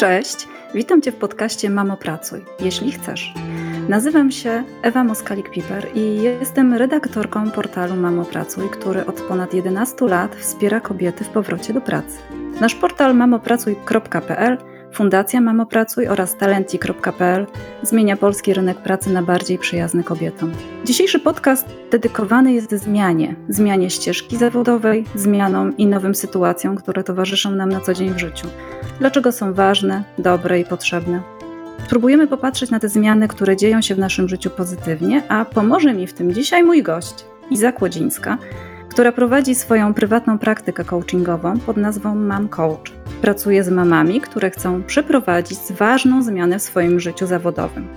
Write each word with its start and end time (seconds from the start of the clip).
Cześć, 0.00 0.48
witam 0.74 1.02
Cię 1.02 1.12
w 1.12 1.16
podcaście 1.16 1.70
Mamo 1.70 1.96
Pracuj, 1.96 2.44
jeśli 2.60 2.92
chcesz. 2.92 3.34
Nazywam 3.88 4.30
się 4.30 4.64
Ewa 4.82 5.04
Moskalik-Piper 5.04 5.86
i 5.94 6.22
jestem 6.22 6.74
redaktorką 6.74 7.50
portalu 7.50 7.96
Mamo 7.96 8.24
Pracuj, 8.24 8.68
który 8.70 9.06
od 9.06 9.20
ponad 9.20 9.54
11 9.54 10.06
lat 10.06 10.36
wspiera 10.36 10.80
kobiety 10.80 11.24
w 11.24 11.28
powrocie 11.28 11.72
do 11.72 11.80
pracy. 11.80 12.18
Nasz 12.60 12.74
portal 12.74 13.16
mamopracuj.pl 13.16 14.58
Fundacja 14.92 15.40
Mamo 15.40 15.66
Pracuj 15.66 16.08
oraz 16.08 16.36
talenti.pl 16.36 17.46
zmienia 17.82 18.16
polski 18.16 18.54
rynek 18.54 18.78
pracy 18.78 19.10
na 19.10 19.22
bardziej 19.22 19.58
przyjazny 19.58 20.04
kobietom. 20.04 20.52
Dzisiejszy 20.84 21.18
podcast 21.18 21.66
dedykowany 21.90 22.52
jest 22.52 22.70
zmianie, 22.70 23.36
zmianie 23.48 23.90
ścieżki 23.90 24.36
zawodowej, 24.36 25.04
zmianom 25.14 25.76
i 25.76 25.86
nowym 25.86 26.14
sytuacjom, 26.14 26.76
które 26.76 27.04
towarzyszą 27.04 27.50
nam 27.50 27.68
na 27.68 27.80
co 27.80 27.94
dzień 27.94 28.14
w 28.14 28.18
życiu. 28.18 28.46
Dlaczego 29.00 29.32
są 29.32 29.54
ważne, 29.54 30.04
dobre 30.18 30.60
i 30.60 30.64
potrzebne? 30.64 31.22
Spróbujemy 31.84 32.26
popatrzeć 32.26 32.70
na 32.70 32.80
te 32.80 32.88
zmiany, 32.88 33.28
które 33.28 33.56
dzieją 33.56 33.82
się 33.82 33.94
w 33.94 33.98
naszym 33.98 34.28
życiu 34.28 34.50
pozytywnie, 34.50 35.22
a 35.28 35.44
pomoże 35.44 35.94
mi 35.94 36.06
w 36.06 36.12
tym 36.12 36.32
dzisiaj 36.34 36.64
mój 36.64 36.82
gość, 36.82 37.24
Iza 37.50 37.72
Kłodzińska, 37.72 38.38
która 38.88 39.12
prowadzi 39.12 39.54
swoją 39.54 39.94
prywatną 39.94 40.38
praktykę 40.38 40.84
coachingową 40.84 41.58
pod 41.58 41.76
nazwą 41.76 42.14
Mam 42.14 42.48
Coach. 42.48 42.92
Pracuje 43.22 43.64
z 43.64 43.70
mamami, 43.70 44.20
które 44.20 44.50
chcą 44.50 44.82
przeprowadzić 44.82 45.58
ważną 45.70 46.22
zmianę 46.22 46.58
w 46.58 46.62
swoim 46.62 47.00
życiu 47.00 47.26
zawodowym. 47.26 47.88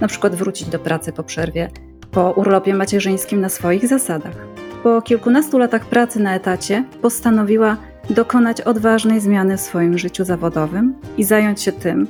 Na 0.00 0.08
przykład 0.08 0.34
wrócić 0.34 0.68
do 0.68 0.78
pracy 0.78 1.12
po 1.12 1.22
przerwie, 1.22 1.70
po 2.10 2.30
urlopie 2.30 2.74
macierzyńskim 2.74 3.40
na 3.40 3.48
swoich 3.48 3.88
zasadach. 3.88 4.36
Po 4.82 5.02
kilkunastu 5.02 5.58
latach 5.58 5.86
pracy 5.86 6.20
na 6.20 6.34
etacie 6.34 6.84
postanowiła 7.02 7.76
dokonać 8.10 8.60
odważnej 8.60 9.20
zmiany 9.20 9.56
w 9.56 9.60
swoim 9.60 9.98
życiu 9.98 10.24
zawodowym 10.24 10.94
i 11.18 11.24
zająć 11.24 11.62
się 11.62 11.72
tym, 11.72 12.06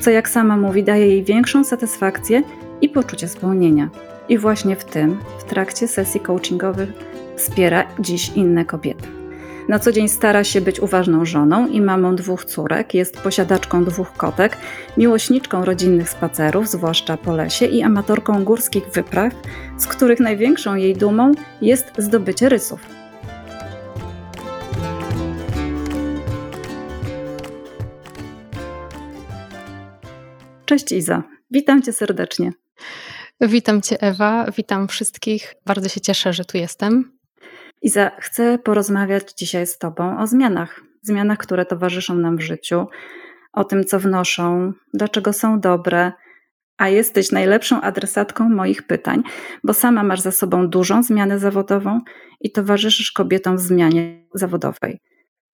co 0.00 0.10
jak 0.10 0.28
sama 0.28 0.56
mówi, 0.56 0.84
daje 0.84 1.06
jej 1.06 1.24
większą 1.24 1.64
satysfakcję 1.64 2.42
i 2.80 2.88
poczucie 2.88 3.28
spełnienia. 3.28 3.90
I 4.28 4.38
właśnie 4.38 4.76
w 4.76 4.84
tym, 4.84 5.18
w 5.38 5.44
trakcie 5.44 5.88
sesji 5.88 6.20
coachingowych, 6.20 6.88
wspiera 7.36 7.84
dziś 7.98 8.32
inne 8.34 8.64
kobiety. 8.64 9.08
Na 9.68 9.78
co 9.78 9.92
dzień 9.92 10.08
stara 10.08 10.44
się 10.44 10.60
być 10.60 10.80
uważną 10.80 11.24
żoną 11.24 11.66
i 11.66 11.80
mamą 11.80 12.16
dwóch 12.16 12.44
córek, 12.44 12.94
jest 12.94 13.20
posiadaczką 13.20 13.84
dwóch 13.84 14.12
kotek, 14.12 14.56
miłośniczką 14.96 15.64
rodzinnych 15.64 16.10
spacerów, 16.10 16.68
zwłaszcza 16.68 17.16
po 17.16 17.32
lesie, 17.36 17.66
i 17.66 17.82
amatorką 17.82 18.44
górskich 18.44 18.84
wypraw, 18.94 19.32
z 19.78 19.86
których 19.86 20.20
największą 20.20 20.74
jej 20.74 20.96
dumą 20.96 21.32
jest 21.62 21.92
zdobycie 21.98 22.48
rysów. 22.48 22.95
Cześć 30.66 30.92
Iza, 30.92 31.22
witam 31.50 31.82
cię 31.82 31.92
serdecznie. 31.92 32.52
Witam 33.40 33.82
cię 33.82 34.02
Ewa, 34.02 34.46
witam 34.56 34.88
wszystkich. 34.88 35.54
Bardzo 35.66 35.88
się 35.88 36.00
cieszę, 36.00 36.32
że 36.32 36.44
tu 36.44 36.58
jestem. 36.58 37.12
Iza, 37.82 38.10
chcę 38.18 38.58
porozmawiać 38.58 39.32
dzisiaj 39.32 39.66
z 39.66 39.78
Tobą 39.78 40.18
o 40.18 40.26
zmianach. 40.26 40.80
Zmianach, 41.02 41.38
które 41.38 41.66
towarzyszą 41.66 42.14
nam 42.14 42.36
w 42.36 42.40
życiu, 42.40 42.86
o 43.52 43.64
tym, 43.64 43.84
co 43.84 44.00
wnoszą, 44.00 44.72
dlaczego 44.94 45.32
są 45.32 45.60
dobre, 45.60 46.12
a 46.76 46.88
jesteś 46.88 47.32
najlepszą 47.32 47.80
adresatką 47.80 48.48
moich 48.48 48.82
pytań, 48.82 49.22
bo 49.64 49.74
sama 49.74 50.02
masz 50.02 50.20
za 50.20 50.32
sobą 50.32 50.68
dużą 50.68 51.02
zmianę 51.02 51.38
zawodową 51.38 52.00
i 52.40 52.52
towarzyszysz 52.52 53.12
kobietom 53.12 53.56
w 53.56 53.60
zmianie 53.60 54.26
zawodowej. 54.34 55.00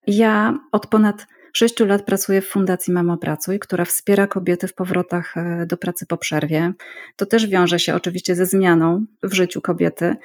Ja 0.06 0.58
od 0.72 0.86
ponad 0.86 1.26
sześciu 1.52 1.86
lat 1.86 2.04
pracuję 2.04 2.42
w 2.42 2.48
Fundacji 2.48 2.92
Mamo 2.92 3.16
Pracuj, 3.16 3.58
która 3.58 3.84
wspiera 3.84 4.26
kobiety 4.26 4.68
w 4.68 4.74
powrotach 4.74 5.36
e, 5.36 5.66
do 5.66 5.76
pracy 5.76 6.06
po 6.06 6.16
przerwie. 6.16 6.72
To 7.16 7.26
też 7.26 7.46
wiąże 7.46 7.78
się 7.78 7.94
oczywiście 7.94 8.34
ze 8.34 8.46
zmianą 8.46 9.06
w 9.22 9.32
życiu 9.32 9.60
kobiety 9.60 10.16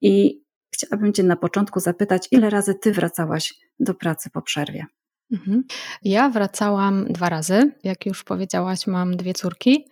i 0.00 0.46
Chciałabym 0.76 1.12
Cię 1.12 1.22
na 1.22 1.36
początku 1.36 1.80
zapytać, 1.80 2.28
ile 2.30 2.50
razy 2.50 2.74
Ty 2.74 2.92
wracałaś 2.92 3.54
do 3.80 3.94
pracy 3.94 4.30
po 4.30 4.42
przerwie? 4.42 4.86
Mhm. 5.32 5.64
Ja 6.02 6.28
wracałam 6.28 7.12
dwa 7.12 7.28
razy. 7.28 7.72
Jak 7.84 8.06
już 8.06 8.24
powiedziałaś, 8.24 8.86
mam 8.86 9.16
dwie 9.16 9.34
córki. 9.34 9.88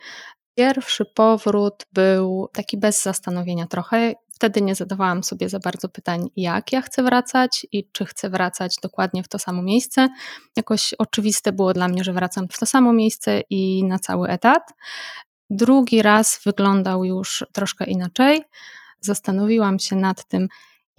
Pierwszy 0.54 1.04
powrót 1.14 1.86
był 1.92 2.48
taki 2.52 2.76
bez 2.76 3.02
zastanowienia 3.02 3.66
trochę. 3.66 4.14
Wtedy 4.44 4.62
nie 4.62 4.74
zadawałam 4.74 5.24
sobie 5.24 5.48
za 5.48 5.58
bardzo 5.58 5.88
pytań, 5.88 6.28
jak 6.36 6.72
ja 6.72 6.82
chcę 6.82 7.02
wracać 7.02 7.66
i 7.72 7.88
czy 7.92 8.04
chcę 8.04 8.30
wracać 8.30 8.76
dokładnie 8.82 9.22
w 9.22 9.28
to 9.28 9.38
samo 9.38 9.62
miejsce. 9.62 10.08
Jakoś 10.56 10.94
oczywiste 10.98 11.52
było 11.52 11.72
dla 11.72 11.88
mnie, 11.88 12.04
że 12.04 12.12
wracam 12.12 12.48
w 12.48 12.58
to 12.58 12.66
samo 12.66 12.92
miejsce 12.92 13.40
i 13.50 13.84
na 13.84 13.98
cały 13.98 14.28
etat. 14.28 14.62
Drugi 15.50 16.02
raz 16.02 16.40
wyglądał 16.44 17.04
już 17.04 17.44
troszkę 17.52 17.84
inaczej. 17.84 18.42
Zastanowiłam 19.00 19.78
się 19.78 19.96
nad 19.96 20.28
tym, 20.28 20.48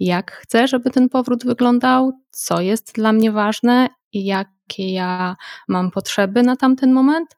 jak 0.00 0.32
chcę, 0.32 0.68
żeby 0.68 0.90
ten 0.90 1.08
powrót 1.08 1.44
wyglądał, 1.44 2.12
co 2.30 2.60
jest 2.60 2.92
dla 2.94 3.12
mnie 3.12 3.32
ważne 3.32 3.88
i 4.12 4.24
jakie 4.24 4.92
ja 4.92 5.36
mam 5.68 5.90
potrzeby 5.90 6.42
na 6.42 6.56
tamten 6.56 6.92
moment. 6.92 7.36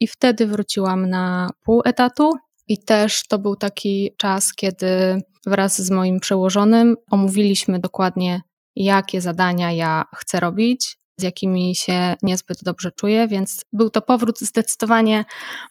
I 0.00 0.06
wtedy 0.06 0.46
wróciłam 0.46 1.10
na 1.10 1.50
pół 1.64 1.82
etatu. 1.84 2.32
I 2.68 2.78
też 2.78 3.26
to 3.28 3.38
był 3.38 3.56
taki 3.56 4.10
czas, 4.16 4.54
kiedy 4.54 5.22
wraz 5.46 5.82
z 5.82 5.90
moim 5.90 6.20
przełożonym 6.20 6.96
omówiliśmy 7.10 7.78
dokładnie, 7.78 8.42
jakie 8.76 9.20
zadania 9.20 9.72
ja 9.72 10.04
chcę 10.16 10.40
robić, 10.40 10.98
z 11.18 11.22
jakimi 11.22 11.74
się 11.74 12.14
niezbyt 12.22 12.64
dobrze 12.64 12.92
czuję, 12.92 13.28
więc 13.28 13.64
był 13.72 13.90
to 13.90 14.02
powrót 14.02 14.40
zdecydowanie 14.40 15.24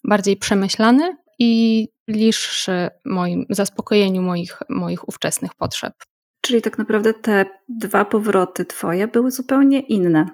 bardziej 0.03 0.37
przemyślany 0.37 1.17
i 1.39 1.87
bliższy 2.07 2.89
moim 3.05 3.45
zaspokojeniu 3.49 4.21
moich, 4.21 4.59
moich 4.69 5.09
ówczesnych 5.09 5.55
potrzeb. 5.55 5.93
Czyli 6.41 6.61
tak 6.61 6.77
naprawdę 6.77 7.13
te 7.13 7.45
dwa 7.69 8.05
powroty 8.05 8.65
twoje 8.65 9.07
były 9.07 9.31
zupełnie 9.31 9.79
inne. 9.79 10.25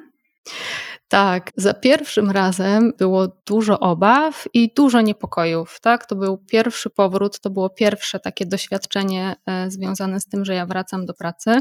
Tak, 1.13 1.51
za 1.55 1.73
pierwszym 1.73 2.31
razem 2.31 2.93
było 2.97 3.27
dużo 3.45 3.79
obaw 3.79 4.47
i 4.53 4.73
dużo 4.75 5.01
niepokojów. 5.01 5.79
Tak? 5.81 6.05
To 6.05 6.15
był 6.15 6.37
pierwszy 6.37 6.89
powrót, 6.89 7.39
to 7.39 7.49
było 7.49 7.69
pierwsze 7.69 8.19
takie 8.19 8.45
doświadczenie 8.45 9.35
e, 9.45 9.71
związane 9.71 10.19
z 10.19 10.25
tym, 10.25 10.45
że 10.45 10.53
ja 10.53 10.65
wracam 10.65 11.05
do 11.05 11.13
pracy. 11.13 11.59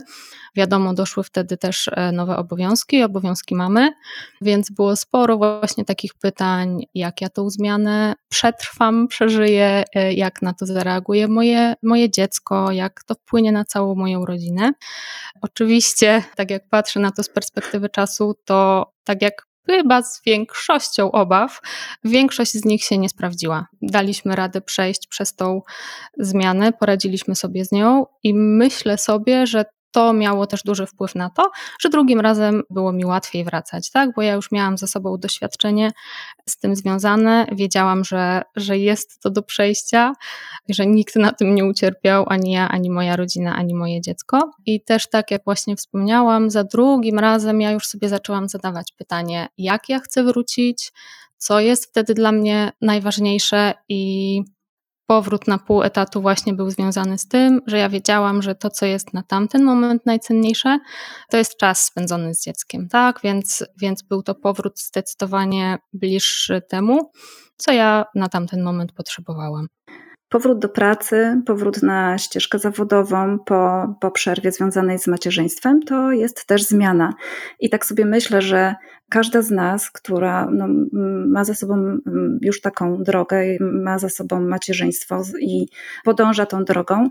Wiadomo, 0.57 0.95
doszły 0.95 1.25
wtedy 1.25 1.57
też 1.57 1.89
e, 1.93 2.13
nowe 2.13 2.37
obowiązki, 2.37 3.03
obowiązki 3.03 3.55
mamy, 3.55 3.93
więc 4.41 4.71
było 4.71 4.97
sporo 4.97 5.37
właśnie 5.37 5.85
takich 5.85 6.15
pytań, 6.15 6.83
jak 6.95 7.21
ja 7.21 7.29
tą 7.29 7.51
zmianę 7.51 8.15
przetrwam, 8.29 9.09
przeżyję, 9.09 9.85
e, 9.95 10.13
jak 10.13 10.43
na 10.43 10.53
to 10.53 10.67
zareaguje 10.67 11.29
moje, 11.29 11.75
moje 11.83 12.11
dziecko, 12.11 12.71
jak 12.71 13.05
to 13.05 13.15
wpłynie 13.15 13.53
na 13.53 13.65
całą 13.65 13.95
moją 13.95 14.25
rodzinę. 14.25 14.73
Oczywiście, 15.43 16.23
tak 16.37 16.51
jak 16.51 16.69
patrzę 16.69 17.01
na 17.01 17.11
to 17.11 17.23
z 17.23 17.29
perspektywy 17.29 17.89
czasu, 17.89 18.35
to 18.45 18.93
tak 19.05 19.23
jak 19.23 19.47
chyba 19.67 20.03
z 20.03 20.23
większością 20.27 21.13
obaw, 21.13 21.61
większość 22.05 22.53
z 22.53 22.65
nich 22.65 22.85
się 22.85 22.99
nie 22.99 23.09
sprawdziła. 23.09 23.67
Daliśmy 23.83 24.37
radę 24.37 24.61
przejść 24.61 25.07
przez 25.07 25.35
tą 25.35 25.61
zmianę, 26.19 26.73
poradziliśmy 26.73 27.35
sobie 27.35 27.65
z 27.65 27.73
nią 27.73 28.07
i 28.23 28.35
myślę 28.35 28.99
sobie, 28.99 29.47
że 29.47 29.65
to 29.93 30.13
miało 30.13 30.47
też 30.47 30.63
duży 30.63 30.87
wpływ 30.87 31.15
na 31.15 31.31
to, 31.31 31.51
że 31.81 31.89
drugim 31.89 32.21
razem 32.21 32.63
było 32.71 32.93
mi 32.93 33.05
łatwiej 33.05 33.45
wracać, 33.45 33.91
tak? 33.91 34.11
Bo 34.17 34.23
ja 34.23 34.35
już 34.35 34.53
miałam 34.53 34.79
za 34.79 34.87
sobą 34.87 35.19
doświadczenie 35.19 35.93
z 36.49 36.59
tym 36.59 36.77
związane, 36.77 37.47
wiedziałam, 37.53 38.05
że, 38.05 38.43
że 38.57 38.79
jest 38.79 39.23
to 39.23 39.31
do 39.31 39.43
przejścia, 39.43 40.13
że 40.69 40.87
nikt 40.87 41.17
na 41.17 41.33
tym 41.33 41.55
nie 41.55 41.65
ucierpiał, 41.65 42.25
ani 42.29 42.53
ja, 42.53 42.69
ani 42.69 42.91
moja 42.91 43.17
rodzina, 43.17 43.57
ani 43.57 43.75
moje 43.75 44.01
dziecko. 44.01 44.51
I 44.67 44.81
też 44.85 45.09
tak 45.11 45.31
jak 45.31 45.45
właśnie 45.45 45.77
wspomniałam, 45.77 46.51
za 46.51 46.65
drugim 46.65 47.19
razem 47.19 47.61
ja 47.61 47.71
już 47.71 47.87
sobie 47.87 48.09
zaczęłam 48.09 48.49
zadawać 48.49 48.93
pytanie, 48.93 49.49
jak 49.59 49.89
ja 49.89 49.99
chcę 49.99 50.25
wrócić, 50.25 50.93
co 51.37 51.61
jest 51.61 51.87
wtedy 51.87 52.15
dla 52.15 52.33
mnie 52.33 52.73
najważniejsze 52.81 53.75
i 53.89 54.43
powrót 55.13 55.49
na 55.49 55.59
pół 55.59 55.83
etatu 55.83 56.23
właśnie 56.23 56.55
był 56.55 56.71
związany 56.71 57.19
z 57.19 57.29
tym, 57.29 57.61
że 57.67 57.79
ja 57.79 57.89
wiedziałam, 57.89 58.43
że 58.43 58.55
to, 58.55 58.71
co 58.71 58.87
jest 58.87 59.15
na 59.15 59.23
tamten 59.23 59.65
moment 59.65 60.07
najcenniejsze, 60.07 60.79
to 61.31 61.37
jest 61.37 61.57
czas 61.57 61.85
spędzony 61.85 62.35
z 62.35 62.45
dzieckiem, 62.45 62.89
tak? 62.89 63.21
Więc, 63.25 63.65
więc 63.81 64.03
był 64.03 64.23
to 64.23 64.35
powrót 64.35 64.81
zdecydowanie 64.81 65.79
bliższy 65.93 66.63
temu, 66.71 67.11
co 67.57 67.73
ja 67.73 68.05
na 68.15 68.29
tamten 68.29 68.63
moment 68.63 68.93
potrzebowałam. 68.93 69.67
Powrót 70.33 70.59
do 70.59 70.69
pracy, 70.69 71.43
powrót 71.47 71.83
na 71.83 72.19
ścieżkę 72.19 72.59
zawodową 72.59 73.39
po, 73.39 73.95
po 74.01 74.11
przerwie 74.11 74.53
związanej 74.53 74.99
z 74.99 75.07
macierzyństwem, 75.07 75.83
to 75.83 76.13
jest 76.13 76.47
też 76.47 76.65
zmiana. 76.65 77.15
I 77.61 77.71
tak 77.71 77.87
sobie 77.87 78.05
myślę, 78.05 78.43
że 78.43 78.75
każda 79.11 79.43
z 79.43 79.51
nas, 79.51 79.91
która 79.91 80.49
no, 80.53 80.67
ma 81.27 81.45
za 81.45 81.55
sobą 81.55 81.99
już 82.41 82.61
taką 82.61 83.03
drogę, 83.03 83.43
ma 83.61 83.99
za 83.99 84.09
sobą 84.09 84.41
macierzyństwo 84.41 85.23
i 85.41 85.67
podąża 86.05 86.47
tą 86.47 86.65
drogą, 86.65 87.11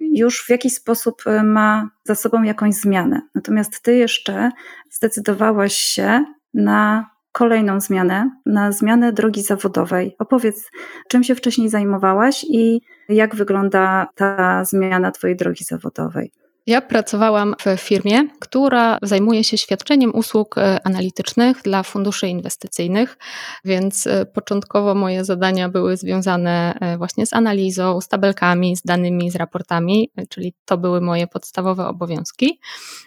już 0.00 0.44
w 0.44 0.50
jakiś 0.50 0.74
sposób 0.74 1.22
e, 1.26 1.42
ma 1.42 1.90
za 2.04 2.14
sobą 2.14 2.42
jakąś 2.42 2.74
zmianę. 2.74 3.20
Natomiast 3.34 3.82
ty 3.82 3.96
jeszcze 3.96 4.50
zdecydowałaś 4.90 5.74
się 5.74 6.24
na 6.54 7.11
kolejną 7.32 7.80
zmianę, 7.80 8.30
na 8.46 8.72
zmianę 8.72 9.12
drogi 9.12 9.42
zawodowej. 9.42 10.16
Opowiedz, 10.18 10.70
czym 11.08 11.24
się 11.24 11.34
wcześniej 11.34 11.68
zajmowałaś 11.68 12.44
i 12.48 12.80
jak 13.08 13.34
wygląda 13.34 14.06
ta 14.14 14.64
zmiana 14.64 15.10
Twojej 15.10 15.36
drogi 15.36 15.64
zawodowej. 15.64 16.32
Ja 16.66 16.80
pracowałam 16.80 17.54
w 17.58 17.80
firmie, 17.80 18.28
która 18.40 18.98
zajmuje 19.02 19.44
się 19.44 19.58
świadczeniem 19.58 20.14
usług 20.14 20.58
e, 20.58 20.86
analitycznych 20.86 21.62
dla 21.62 21.82
funduszy 21.82 22.28
inwestycyjnych, 22.28 23.18
więc 23.64 24.06
e, 24.06 24.26
początkowo 24.26 24.94
moje 24.94 25.24
zadania 25.24 25.68
były 25.68 25.96
związane 25.96 26.74
e, 26.80 26.98
właśnie 26.98 27.26
z 27.26 27.32
analizą, 27.32 28.00
z 28.00 28.08
tabelkami, 28.08 28.76
z 28.76 28.82
danymi, 28.82 29.30
z 29.30 29.36
raportami, 29.36 30.10
czyli 30.28 30.54
to 30.64 30.78
były 30.78 31.00
moje 31.00 31.26
podstawowe 31.26 31.86
obowiązki. 31.86 32.60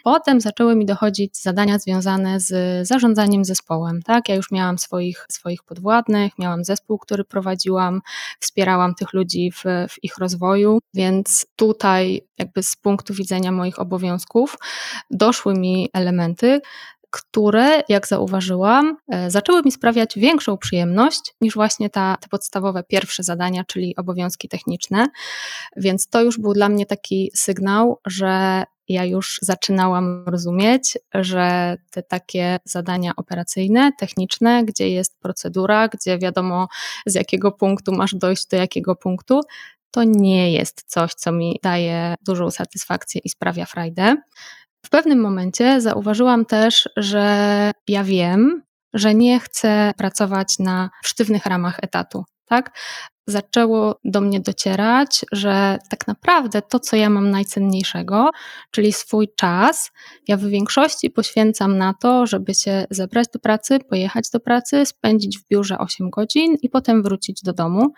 Potem 0.03 0.41
zaczęły 0.41 0.75
mi 0.75 0.85
dochodzić 0.85 1.41
zadania 1.41 1.79
związane 1.79 2.39
z 2.39 2.87
zarządzaniem 2.87 3.45
zespołem. 3.45 4.01
Tak, 4.01 4.29
ja 4.29 4.35
już 4.35 4.51
miałam 4.51 4.77
swoich, 4.77 5.25
swoich 5.29 5.63
podwładnych, 5.63 6.39
miałam 6.39 6.63
zespół, 6.63 6.97
który 6.97 7.23
prowadziłam, 7.23 8.01
wspierałam 8.39 8.95
tych 8.95 9.13
ludzi 9.13 9.51
w, 9.51 9.63
w 9.89 10.03
ich 10.03 10.17
rozwoju, 10.17 10.79
więc 10.93 11.45
tutaj 11.55 12.21
jakby 12.37 12.63
z 12.63 12.75
punktu 12.75 13.13
widzenia 13.13 13.44
moich 13.51 13.79
obowiązków, 13.79 14.57
doszły 15.11 15.53
mi 15.53 15.89
elementy, 15.93 16.61
które, 17.15 17.83
jak 17.89 18.07
zauważyłam, 18.07 18.97
e, 19.07 19.31
zaczęły 19.31 19.61
mi 19.65 19.71
sprawiać 19.71 20.13
większą 20.15 20.57
przyjemność 20.57 21.35
niż 21.41 21.53
właśnie 21.55 21.89
ta, 21.89 22.17
te 22.21 22.27
podstawowe 22.27 22.83
pierwsze 22.83 23.23
zadania, 23.23 23.63
czyli 23.63 23.95
obowiązki 23.95 24.49
techniczne. 24.49 25.07
Więc 25.77 26.07
to 26.07 26.21
już 26.21 26.39
był 26.39 26.53
dla 26.53 26.69
mnie 26.69 26.85
taki 26.85 27.31
sygnał, 27.33 27.99
że 28.05 28.63
ja 28.87 29.05
już 29.05 29.39
zaczynałam 29.41 30.23
rozumieć, 30.27 30.97
że 31.13 31.77
te 31.91 32.03
takie 32.03 32.59
zadania 32.63 33.11
operacyjne, 33.15 33.91
techniczne, 33.99 34.63
gdzie 34.65 34.89
jest 34.89 35.19
procedura, 35.19 35.87
gdzie 35.87 36.17
wiadomo 36.17 36.67
z 37.05 37.15
jakiego 37.15 37.51
punktu 37.51 37.91
masz 37.91 38.15
dojść 38.15 38.47
do 38.47 38.57
jakiego 38.57 38.95
punktu, 38.95 39.41
to 39.95 40.03
nie 40.03 40.51
jest 40.51 40.83
coś, 40.87 41.13
co 41.13 41.31
mi 41.31 41.59
daje 41.63 42.15
dużą 42.21 42.51
satysfakcję 42.51 43.21
i 43.23 43.29
sprawia 43.29 43.65
frajdę. 43.65 44.15
W 44.85 44.89
pewnym 44.89 45.19
momencie 45.19 45.81
zauważyłam 45.81 46.45
też, 46.45 46.89
że 46.97 47.71
ja 47.87 48.03
wiem, 48.03 48.63
że 48.93 49.13
nie 49.13 49.39
chcę 49.39 49.91
pracować 49.97 50.59
na 50.59 50.89
sztywnych 51.03 51.45
ramach 51.45 51.77
etatu. 51.81 52.23
Tak? 52.45 52.77
Zaczęło 53.27 53.99
do 54.03 54.21
mnie 54.21 54.39
docierać, 54.39 55.25
że 55.31 55.79
tak 55.89 56.07
naprawdę 56.07 56.61
to, 56.61 56.79
co 56.79 56.95
ja 56.95 57.09
mam 57.09 57.31
najcenniejszego, 57.31 58.29
czyli 58.71 58.93
swój 58.93 59.27
czas, 59.35 59.91
ja 60.27 60.37
w 60.37 60.43
większości 60.43 61.09
poświęcam 61.09 61.77
na 61.77 61.93
to, 61.93 62.27
żeby 62.27 62.53
się 62.53 62.85
zebrać 62.89 63.27
do 63.33 63.39
pracy, 63.39 63.79
pojechać 63.89 64.29
do 64.29 64.39
pracy, 64.39 64.85
spędzić 64.85 65.39
w 65.39 65.47
biurze 65.47 65.77
8 65.77 66.09
godzin 66.09 66.55
i 66.61 66.69
potem 66.69 67.03
wrócić 67.03 67.41
do 67.41 67.53
domu. 67.53 67.93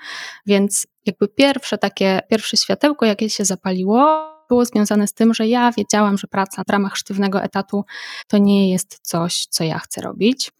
Więc 0.45 0.87
jakby 1.05 1.27
pierwsze 1.27 1.77
takie, 1.77 2.19
pierwsze 2.29 2.57
światełko, 2.57 3.05
jakie 3.05 3.29
się 3.29 3.45
zapaliło, 3.45 4.27
było 4.47 4.65
związane 4.65 5.07
z 5.07 5.13
tym, 5.13 5.33
że 5.33 5.47
ja 5.47 5.71
wiedziałam, 5.71 6.17
że 6.17 6.27
praca 6.27 6.63
w 6.67 6.69
ramach 6.69 6.97
sztywnego 6.97 7.41
etatu 7.41 7.85
to 8.27 8.37
nie 8.37 8.71
jest 8.71 8.99
coś, 9.01 9.45
co 9.49 9.63
ja 9.63 9.79
chcę 9.79 10.01
robić. 10.01 10.51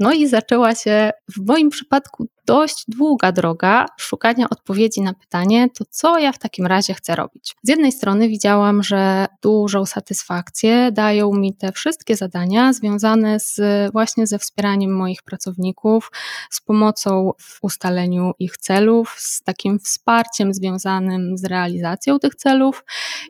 No 0.00 0.12
i 0.12 0.26
zaczęła 0.26 0.74
się 0.74 1.10
w 1.28 1.46
moim 1.46 1.68
przypadku 1.70 2.28
dość 2.48 2.84
długa 2.88 3.32
droga 3.32 3.86
szukania 3.96 4.46
odpowiedzi 4.50 5.00
na 5.00 5.14
pytanie, 5.14 5.68
to 5.78 5.84
co 5.90 6.18
ja 6.18 6.32
w 6.32 6.38
takim 6.38 6.66
razie 6.66 6.94
chcę 6.94 7.16
robić. 7.16 7.56
Z 7.62 7.68
jednej 7.68 7.92
strony 7.92 8.28
widziałam, 8.28 8.82
że 8.82 9.26
dużą 9.42 9.86
satysfakcję 9.86 10.92
dają 10.92 11.32
mi 11.32 11.54
te 11.54 11.72
wszystkie 11.72 12.16
zadania 12.16 12.72
związane 12.72 13.40
z 13.40 13.60
właśnie 13.92 14.26
ze 14.26 14.38
wspieraniem 14.38 14.96
moich 14.96 15.22
pracowników, 15.22 16.10
z 16.50 16.60
pomocą 16.60 17.32
w 17.38 17.58
ustaleniu 17.62 18.32
ich 18.38 18.56
celów, 18.56 19.14
z 19.18 19.42
takim 19.42 19.78
wsparciem 19.78 20.54
związanym 20.54 21.38
z 21.38 21.44
realizacją 21.44 22.18
tych 22.18 22.34
celów. 22.34 22.84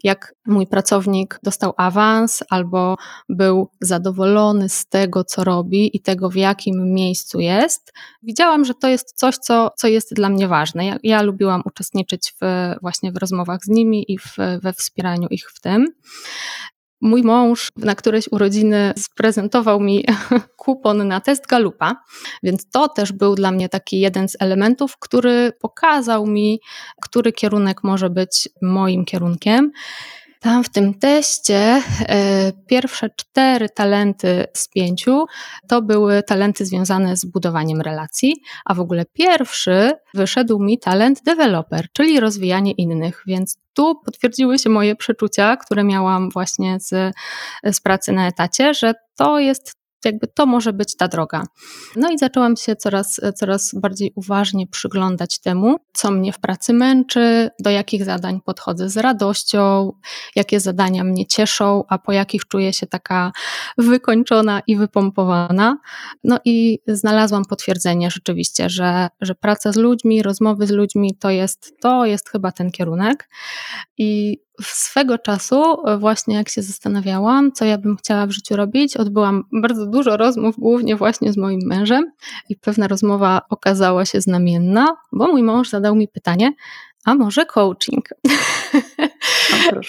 Jak 0.04 0.34
mój 0.46 0.66
pracownik 0.66 1.38
dostał 1.42 1.72
awans 1.76 2.42
albo 2.50 2.96
był 3.28 3.70
zadowolony 3.80 4.68
z 4.68 4.86
tego, 4.86 5.24
co 5.24 5.44
robi 5.44 5.96
i 5.96 6.00
tego, 6.00 6.30
w 6.30 6.36
jakim 6.36 6.94
miejscu 6.94 7.40
jest, 7.40 7.92
widziałam, 8.22 8.64
że 8.64 8.74
to 8.74 8.88
jest 8.88 9.07
jest 9.08 9.18
coś, 9.18 9.36
co, 9.36 9.70
co 9.76 9.88
jest 9.88 10.14
dla 10.14 10.28
mnie 10.28 10.48
ważne. 10.48 10.86
Ja, 10.86 10.96
ja 11.02 11.22
lubiłam 11.22 11.62
uczestniczyć 11.64 12.34
w, 12.40 12.74
właśnie 12.82 13.12
w 13.12 13.16
rozmowach 13.16 13.60
z 13.64 13.68
nimi 13.68 14.12
i 14.12 14.18
w, 14.18 14.36
we 14.62 14.72
wspieraniu 14.72 15.28
ich 15.30 15.50
w 15.50 15.60
tym. 15.60 15.86
Mój 17.00 17.22
mąż 17.22 17.70
na 17.76 17.94
któreś 17.94 18.28
urodziny 18.30 18.94
sprezentował 18.96 19.80
mi 19.80 20.04
kupon 20.56 21.08
na 21.08 21.20
test 21.20 21.46
Galupa, 21.46 21.96
więc 22.42 22.70
to 22.70 22.88
też 22.88 23.12
był 23.12 23.34
dla 23.34 23.50
mnie 23.50 23.68
taki 23.68 24.00
jeden 24.00 24.28
z 24.28 24.36
elementów, 24.40 24.96
który 24.98 25.52
pokazał 25.60 26.26
mi, 26.26 26.60
który 27.02 27.32
kierunek 27.32 27.84
może 27.84 28.10
być 28.10 28.48
moim 28.62 29.04
kierunkiem. 29.04 29.72
Tam 30.40 30.64
w 30.64 30.68
tym 30.68 30.94
teście 30.94 31.82
e, 32.08 32.52
pierwsze 32.66 33.10
cztery 33.16 33.68
talenty 33.68 34.44
z 34.54 34.68
pięciu 34.68 35.26
to 35.68 35.82
były 35.82 36.22
talenty 36.22 36.66
związane 36.66 37.16
z 37.16 37.24
budowaniem 37.24 37.80
relacji, 37.80 38.42
a 38.64 38.74
w 38.74 38.80
ogóle 38.80 39.04
pierwszy 39.12 39.92
wyszedł 40.14 40.58
mi 40.58 40.78
talent 40.78 41.22
developer, 41.22 41.86
czyli 41.92 42.20
rozwijanie 42.20 42.72
innych, 42.72 43.22
więc 43.26 43.58
tu 43.74 43.94
potwierdziły 44.04 44.58
się 44.58 44.70
moje 44.70 44.96
przeczucia, 44.96 45.56
które 45.56 45.84
miałam 45.84 46.30
właśnie 46.30 46.80
z, 46.80 47.14
z 47.64 47.80
pracy 47.80 48.12
na 48.12 48.28
etacie, 48.28 48.74
że 48.74 48.94
to 49.16 49.38
jest 49.38 49.77
jakby 50.04 50.26
to 50.26 50.46
może 50.46 50.72
być 50.72 50.96
ta 50.96 51.08
droga. 51.08 51.46
No 51.96 52.10
i 52.10 52.18
zaczęłam 52.18 52.56
się 52.56 52.76
coraz, 52.76 53.20
coraz 53.36 53.74
bardziej 53.74 54.12
uważnie 54.14 54.66
przyglądać 54.66 55.38
temu, 55.38 55.76
co 55.92 56.10
mnie 56.10 56.32
w 56.32 56.38
pracy 56.38 56.72
męczy, 56.72 57.50
do 57.60 57.70
jakich 57.70 58.04
zadań 58.04 58.40
podchodzę 58.44 58.88
z 58.88 58.96
radością, 58.96 59.92
jakie 60.36 60.60
zadania 60.60 61.04
mnie 61.04 61.26
cieszą, 61.26 61.84
a 61.88 61.98
po 61.98 62.12
jakich 62.12 62.46
czuję 62.48 62.72
się 62.72 62.86
taka 62.86 63.32
wykończona 63.78 64.62
i 64.66 64.76
wypompowana. 64.76 65.78
No 66.24 66.38
i 66.44 66.78
znalazłam 66.86 67.44
potwierdzenie 67.44 68.10
rzeczywiście, 68.10 68.70
że, 68.70 69.08
że 69.20 69.34
praca 69.34 69.72
z 69.72 69.76
ludźmi, 69.76 70.22
rozmowy 70.22 70.66
z 70.66 70.70
ludźmi 70.70 71.16
to 71.20 71.30
jest, 71.30 71.72
to 71.80 72.06
jest 72.06 72.30
chyba 72.30 72.52
ten 72.52 72.70
kierunek. 72.70 73.28
I 73.98 74.38
swego 74.66 75.18
czasu, 75.18 75.86
e, 75.86 75.98
właśnie 75.98 76.34
jak 76.34 76.48
się 76.48 76.62
zastanawiałam, 76.62 77.52
co 77.52 77.64
ja 77.64 77.78
bym 77.78 77.96
chciała 77.96 78.26
w 78.26 78.30
życiu 78.30 78.56
robić, 78.56 78.96
odbyłam 78.96 79.44
bardzo 79.52 79.86
dużo 79.86 80.16
rozmów, 80.16 80.54
głównie 80.58 80.96
właśnie 80.96 81.32
z 81.32 81.36
moim 81.36 81.60
mężem, 81.66 82.12
i 82.48 82.56
pewna 82.56 82.88
rozmowa 82.88 83.40
okazała 83.50 84.04
się 84.04 84.20
znamienna, 84.20 84.86
bo 85.12 85.26
mój 85.26 85.42
mąż 85.42 85.70
zadał 85.70 85.94
mi 85.94 86.08
pytanie, 86.08 86.52
a 87.08 87.14
może 87.14 87.46
coaching? 87.46 88.08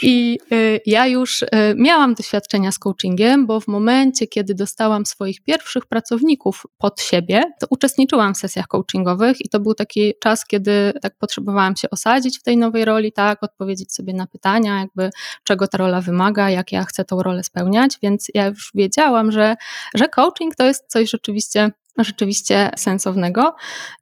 I 0.02 0.40
y, 0.54 0.82
ja 0.86 1.08
już 1.08 1.42
y, 1.42 1.48
miałam 1.76 2.14
doświadczenia 2.14 2.72
z 2.72 2.80
coachingiem, 2.80 3.46
bo 3.48 3.60
w 3.60 3.68
momencie, 3.68 4.28
kiedy 4.28 4.56
dostałam 4.56 5.06
swoich 5.06 5.44
pierwszych 5.44 5.86
pracowników 5.86 6.64
pod 6.78 7.02
siebie, 7.02 7.44
to 7.60 7.68
uczestniczyłam 7.70 8.34
w 8.34 8.38
sesjach 8.38 8.68
coachingowych 8.68 9.46
i 9.46 9.50
to 9.50 9.60
był 9.60 9.74
taki 9.74 10.14
czas, 10.20 10.46
kiedy 10.46 10.94
tak 11.02 11.18
potrzebowałam 11.18 11.76
się 11.76 11.90
osadzić 11.90 12.40
w 12.40 12.44
tej 12.44 12.58
nowej 12.58 12.86
roli, 12.86 13.12
tak, 13.12 13.44
odpowiedzieć 13.44 13.94
sobie 13.94 14.14
na 14.14 14.28
pytania, 14.28 14.80
jakby 14.80 15.10
czego 15.44 15.68
ta 15.68 15.78
rola 15.78 16.02
wymaga, 16.02 16.50
jak 16.50 16.72
ja 16.72 16.84
chcę 16.84 17.06
tą 17.06 17.24
rolę 17.24 17.44
spełniać, 17.44 17.98
więc 18.02 18.28
ja 18.34 18.48
już 18.48 18.72
wiedziałam, 18.76 19.32
że, 19.32 19.56
że 19.94 20.08
coaching 20.08 20.56
to 20.56 20.66
jest 20.66 20.88
coś 20.88 21.10
rzeczywiście 21.10 21.72
rzeczywiście 22.04 22.72
sensownego. 22.78 23.56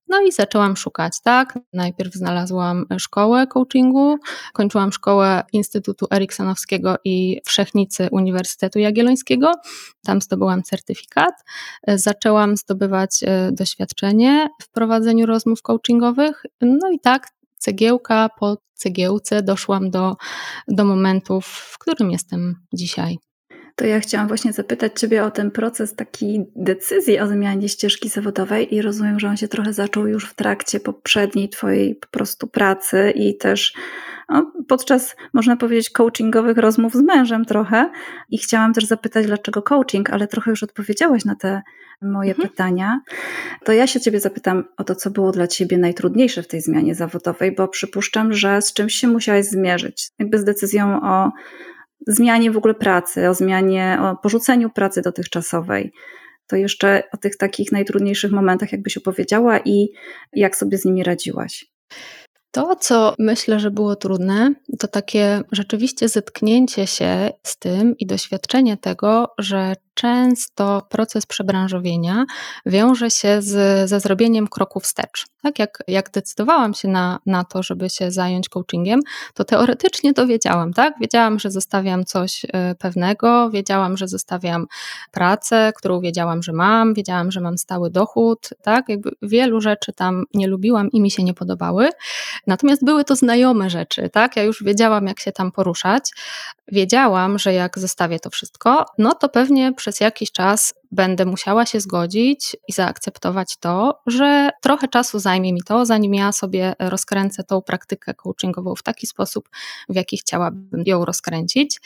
No 0.09 0.21
i 0.21 0.31
zaczęłam 0.31 0.77
szukać, 0.77 1.21
tak? 1.23 1.59
Najpierw 1.73 2.13
znalazłam 2.13 2.85
szkołę 2.97 3.47
coachingu, 3.47 4.17
kończyłam 4.53 4.91
szkołę 4.91 5.43
Instytutu 5.53 6.07
Eriksonowskiego 6.11 6.95
i 7.03 7.41
Wszechnicy 7.45 8.07
Uniwersytetu 8.11 8.79
Jagiellońskiego. 8.79 9.51
Tam 10.05 10.21
zdobyłam 10.21 10.63
certyfikat. 10.63 11.33
Zaczęłam 11.87 12.57
zdobywać 12.57 13.23
e, 13.23 13.51
doświadczenie 13.51 14.49
w 14.61 14.71
prowadzeniu 14.71 15.25
rozmów 15.25 15.61
coachingowych. 15.61 16.43
No 16.61 16.89
i 16.91 16.99
tak 16.99 17.27
cegiełka 17.57 18.29
po 18.39 18.57
cegiełce 18.73 19.43
doszłam 19.43 19.89
do, 19.89 20.15
do 20.67 20.85
momentu, 20.85 21.41
w 21.41 21.77
którym 21.79 22.11
jestem 22.11 22.55
dzisiaj 22.73 23.17
to 23.77 23.86
ja 23.86 24.00
chciałam 24.00 24.27
właśnie 24.27 24.53
zapytać 24.53 25.00
Ciebie 25.00 25.24
o 25.24 25.31
ten 25.31 25.51
proces 25.51 25.96
takiej 25.96 26.46
decyzji 26.55 27.19
o 27.19 27.27
zmianie 27.27 27.69
ścieżki 27.69 28.10
zawodowej 28.10 28.75
i 28.75 28.81
rozumiem, 28.81 29.19
że 29.19 29.27
on 29.27 29.38
się 29.38 29.48
trochę 29.48 29.74
zaczął 29.74 30.07
już 30.07 30.29
w 30.29 30.34
trakcie 30.34 30.79
poprzedniej 30.79 31.50
Twojej 31.50 31.96
po 31.96 32.07
prostu 32.07 32.48
pracy 32.48 33.13
i 33.15 33.38
też 33.38 33.74
no, 34.29 34.51
podczas, 34.67 35.15
można 35.34 35.57
powiedzieć, 35.57 35.89
coachingowych 35.89 36.57
rozmów 36.57 36.93
z 36.93 37.01
mężem 37.01 37.46
trochę. 37.46 37.91
I 38.29 38.38
chciałam 38.38 38.74
też 38.74 38.86
zapytać, 38.86 39.25
dlaczego 39.25 39.62
coaching, 39.62 40.10
ale 40.10 40.27
trochę 40.27 40.51
już 40.51 40.63
odpowiedziałaś 40.63 41.25
na 41.25 41.36
te 41.36 41.62
moje 42.01 42.31
mhm. 42.31 42.50
pytania. 42.50 43.01
To 43.63 43.72
ja 43.72 43.88
się 43.88 44.00
Ciebie 44.00 44.19
zapytam 44.19 44.63
o 44.77 44.84
to, 44.84 44.96
co 44.96 45.10
było 45.10 45.31
dla 45.31 45.48
Ciebie 45.48 45.77
najtrudniejsze 45.77 46.43
w 46.43 46.48
tej 46.48 46.62
zmianie 46.62 46.96
zawodowej, 46.96 47.55
bo 47.55 47.67
przypuszczam, 47.67 48.34
że 48.34 48.62
z 48.62 48.74
czymś 48.74 48.93
się 48.93 49.07
musiałaś 49.07 49.46
zmierzyć, 49.46 50.10
jakby 50.19 50.39
z 50.39 50.43
decyzją 50.43 51.01
o 51.03 51.31
zmianie 52.08 52.51
w 52.51 52.58
ogóle 52.58 52.74
pracy, 52.74 53.30
o 53.30 53.34
zmianie, 53.34 53.98
o 54.01 54.16
porzuceniu 54.16 54.70
pracy 54.70 55.01
dotychczasowej. 55.01 55.92
to 56.48 56.56
jeszcze 56.56 57.04
o 57.13 57.18
tych 57.18 57.38
takich 57.38 57.72
najtrudniejszych 57.72 58.32
momentach, 58.32 58.72
jakbyś 58.72 58.98
opowiedziała 58.98 59.60
i 59.60 59.89
jak 60.34 60.56
sobie 60.56 60.77
z 60.77 60.86
nimi 60.86 61.04
radziłaś. 61.04 61.66
To, 62.51 62.75
co 62.75 63.16
myślę, 63.20 63.60
że 63.60 63.72
było 63.72 63.96
trudne, 63.96 64.54
to 64.80 64.88
takie 64.88 65.42
rzeczywiście 65.51 66.10
zetknięcie 66.10 66.88
się 66.88 67.30
z 67.44 67.58
tym 67.60 67.98
i 67.98 68.08
doświadczenie 68.08 68.77
tego, 68.77 69.34
że 69.38 69.74
często 69.98 70.88
proces 70.89 71.25
przebranżowienia 71.25 72.25
wiąże 72.66 73.12
się 73.12 73.42
z, 73.42 73.89
ze 73.89 74.00
zrobieniem 74.00 74.48
kroku 74.48 74.80
wstecz. 74.80 75.25
Tak 75.42 75.60
jak, 75.60 75.84
jak 75.88 76.12
decydowałam 76.12 76.74
się 76.74 76.88
na, 76.88 77.20
na 77.25 77.44
to, 77.44 77.63
żeby 77.63 77.89
się 77.89 78.12
zająć 78.12 78.50
coachingiem, 78.50 79.00
to 79.34 79.44
teoretycznie 79.44 80.13
to 80.13 80.27
wiedziałam, 80.27 80.74
tak? 80.74 80.94
Wiedziałam, 81.01 81.39
że 81.39 81.51
zostawiam 81.51 82.06
coś 82.06 82.46
e, 82.54 82.75
pewnego, 82.75 83.50
wiedziałam, 83.50 83.98
że 83.98 84.08
zostawiam 84.08 84.68
pracę, 85.12 85.74
którą 85.75 86.00
wiedziałam, 86.00 86.44
że 86.44 86.54
mam, 86.54 86.94
wiedziałam, 86.94 87.32
że 87.32 87.42
mam 87.42 87.58
stały 87.58 87.89
dochód, 87.89 88.50
tak? 88.62 88.89
Jakby 88.89 89.12
wielu 89.22 89.62
rzeczy 89.62 89.94
tam 89.94 90.24
nie 90.34 90.48
lubiłam 90.48 90.92
i 90.92 91.01
mi 91.01 91.12
się 91.12 91.24
nie 91.24 91.34
podobały. 91.34 91.89
Natomiast 92.48 92.86
były 92.86 93.04
to 93.04 93.16
znajome 93.16 93.70
rzeczy, 93.70 94.10
tak? 94.10 94.36
Ja 94.36 94.44
już 94.44 94.63
wiedziałam, 94.63 95.08
jak 95.08 95.20
się 95.20 95.32
tam 95.32 95.51
poruszać. 95.51 96.12
Wiedziałam, 96.72 97.39
że 97.39 97.54
jak 97.54 97.80
zostawię 97.80 98.20
to 98.20 98.30
wszystko, 98.30 98.86
no 98.98 99.13
to 99.13 99.30
pewnie 99.30 99.74
przez 99.88 100.00
jakiś 100.00 100.32
czas 100.32 100.74
będę 100.91 101.25
musiała 101.25 101.65
się 101.65 101.79
zgodzić 101.79 102.56
i 102.67 102.74
zaakceptować 102.74 103.58
to, 103.60 104.00
że 104.08 104.50
trochę 104.62 104.88
czasu 104.88 105.20
zajmie 105.20 105.53
mi 105.53 105.63
to, 105.63 105.86
zanim 105.86 106.13
ja 106.13 106.32
sobie 106.32 106.74
rozkręcę 106.79 107.44
tą 107.44 107.62
praktykę 107.62 108.13
coachingową 108.13 108.75
w 108.75 108.84
taki 108.84 109.08
sposób, 109.08 109.50
w 109.89 109.96
jaki 109.96 110.17
chciałabym 110.17 110.84
ją 110.86 111.06
rozkręcić. 111.06 111.79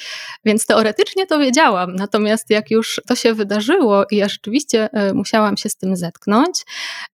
Więc 0.46 0.66
teoretycznie 0.66 1.26
to 1.26 1.40
wiedziałam, 1.40 1.96
natomiast 1.96 2.50
jak 2.50 2.72
już 2.72 3.02
to 3.08 3.16
się 3.16 3.34
wydarzyło 3.34 4.06
i 4.12 4.16
ja 4.16 4.30
rzeczywiście 4.30 4.90
e, 4.94 5.14
musiałam 5.14 5.58
się 5.58 5.70
z 5.70 5.76
tym 5.76 5.96
zetknąć, 5.96 6.64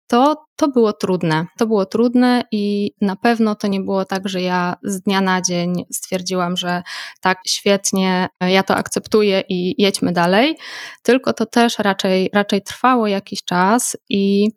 to, 0.07 0.45
to 0.55 0.67
było 0.67 0.93
trudne. 0.93 1.45
To 1.57 1.67
było 1.67 1.85
trudne 1.85 2.43
i 2.51 2.91
na 3.01 3.15
pewno 3.15 3.55
to 3.55 3.67
nie 3.67 3.79
było 3.79 4.05
tak, 4.05 4.29
że 4.29 4.41
ja 4.41 4.75
z 4.83 5.01
dnia 5.01 5.21
na 5.21 5.41
dzień 5.41 5.85
stwierdziłam, 5.93 6.57
że 6.57 6.83
tak, 7.21 7.37
świetnie, 7.47 8.27
ja 8.41 8.63
to 8.63 8.75
akceptuję 8.75 9.43
i 9.49 9.81
jedźmy 9.81 10.11
dalej, 10.11 10.57
tylko 11.03 11.33
to 11.33 11.45
też 11.45 11.79
raczej, 11.79 12.29
raczej 12.33 12.61
trwało 12.61 13.07
jakiś 13.07 13.43
czas 13.43 13.97
i 14.09 14.49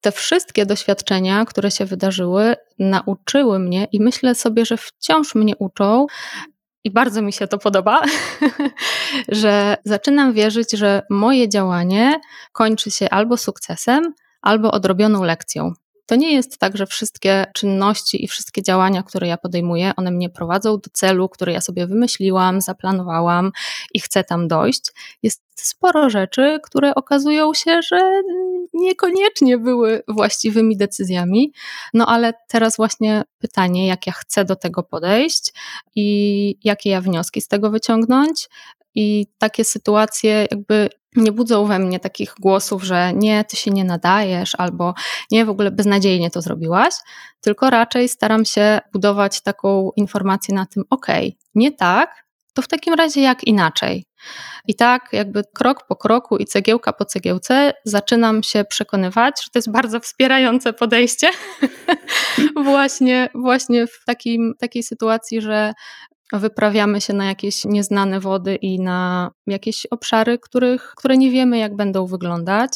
te 0.00 0.12
wszystkie 0.12 0.66
doświadczenia, 0.66 1.44
które 1.44 1.70
się 1.70 1.84
wydarzyły, 1.84 2.56
nauczyły 2.78 3.58
mnie 3.58 3.88
i 3.92 4.00
myślę 4.00 4.34
sobie, 4.34 4.66
że 4.66 4.76
wciąż 4.76 5.34
mnie 5.34 5.56
uczą. 5.56 6.06
I 6.84 6.90
bardzo 6.90 7.22
mi 7.22 7.32
się 7.32 7.46
to 7.46 7.58
podoba, 7.58 8.02
że 9.28 9.76
zaczynam 9.84 10.32
wierzyć, 10.32 10.72
że 10.72 11.02
moje 11.10 11.48
działanie 11.48 12.20
kończy 12.52 12.90
się 12.90 13.10
albo 13.10 13.36
sukcesem, 13.36 14.14
albo 14.44 14.72
odrobioną 14.72 15.22
lekcją. 15.22 15.72
To 16.06 16.16
nie 16.16 16.32
jest 16.32 16.58
tak, 16.58 16.76
że 16.76 16.86
wszystkie 16.86 17.46
czynności 17.54 18.24
i 18.24 18.28
wszystkie 18.28 18.62
działania, 18.62 19.02
które 19.02 19.26
ja 19.26 19.36
podejmuję, 19.36 19.92
one 19.96 20.10
mnie 20.10 20.30
prowadzą 20.30 20.72
do 20.72 20.90
celu, 20.92 21.28
który 21.28 21.52
ja 21.52 21.60
sobie 21.60 21.86
wymyśliłam, 21.86 22.60
zaplanowałam 22.60 23.52
i 23.94 24.00
chcę 24.00 24.24
tam 24.24 24.48
dojść. 24.48 24.92
Jest 25.22 25.42
sporo 25.54 26.10
rzeczy, 26.10 26.60
które 26.62 26.94
okazują 26.94 27.54
się, 27.54 27.82
że 27.82 28.22
niekoniecznie 28.74 29.58
były 29.58 30.02
właściwymi 30.08 30.76
decyzjami. 30.76 31.52
No 31.94 32.06
ale 32.06 32.34
teraz 32.48 32.76
właśnie 32.76 33.22
pytanie, 33.38 33.86
jak 33.86 34.06
ja 34.06 34.12
chcę 34.12 34.44
do 34.44 34.56
tego 34.56 34.82
podejść 34.82 35.52
i 35.94 36.58
jakie 36.64 36.90
ja 36.90 37.00
wnioski 37.00 37.40
z 37.40 37.48
tego 37.48 37.70
wyciągnąć. 37.70 38.48
I 38.94 39.26
takie 39.38 39.64
sytuacje 39.64 40.46
jakby 40.50 40.88
nie 41.16 41.32
budzą 41.32 41.66
we 41.66 41.78
mnie 41.78 42.00
takich 42.00 42.34
głosów, 42.40 42.82
że 42.82 43.12
nie, 43.12 43.44
ty 43.44 43.56
się 43.56 43.70
nie 43.70 43.84
nadajesz, 43.84 44.52
albo 44.58 44.94
nie, 45.30 45.44
w 45.44 45.50
ogóle 45.50 45.70
beznadziejnie 45.70 46.30
to 46.30 46.42
zrobiłaś, 46.42 46.94
tylko 47.40 47.70
raczej 47.70 48.08
staram 48.08 48.44
się 48.44 48.80
budować 48.92 49.42
taką 49.42 49.90
informację 49.96 50.54
na 50.54 50.66
tym, 50.66 50.84
okej, 50.90 51.28
okay, 51.28 51.38
nie 51.54 51.72
tak, 51.72 52.24
to 52.54 52.62
w 52.62 52.68
takim 52.68 52.94
razie 52.94 53.20
jak 53.20 53.44
inaczej. 53.44 54.06
I 54.68 54.74
tak, 54.74 55.08
jakby 55.12 55.42
krok 55.54 55.86
po 55.86 55.96
kroku 55.96 56.36
i 56.36 56.44
cegiełka 56.44 56.92
po 56.92 57.04
cegiełce, 57.04 57.72
zaczynam 57.84 58.42
się 58.42 58.64
przekonywać, 58.64 59.44
że 59.44 59.50
to 59.50 59.58
jest 59.58 59.70
bardzo 59.70 60.00
wspierające 60.00 60.72
podejście. 60.72 61.30
właśnie, 62.64 63.28
właśnie 63.34 63.86
w 63.86 64.04
takim, 64.06 64.54
takiej 64.58 64.82
sytuacji, 64.82 65.40
że 65.40 65.72
wyprawiamy 66.32 67.00
się 67.00 67.12
na 67.12 67.24
jakieś 67.24 67.64
nieznane 67.64 68.20
wody 68.20 68.54
i 68.54 68.80
na 68.80 69.30
jakieś 69.46 69.86
obszary, 69.86 70.38
których, 70.38 70.92
które 70.96 71.16
nie 71.16 71.30
wiemy, 71.30 71.58
jak 71.58 71.76
będą 71.76 72.06
wyglądać. 72.06 72.70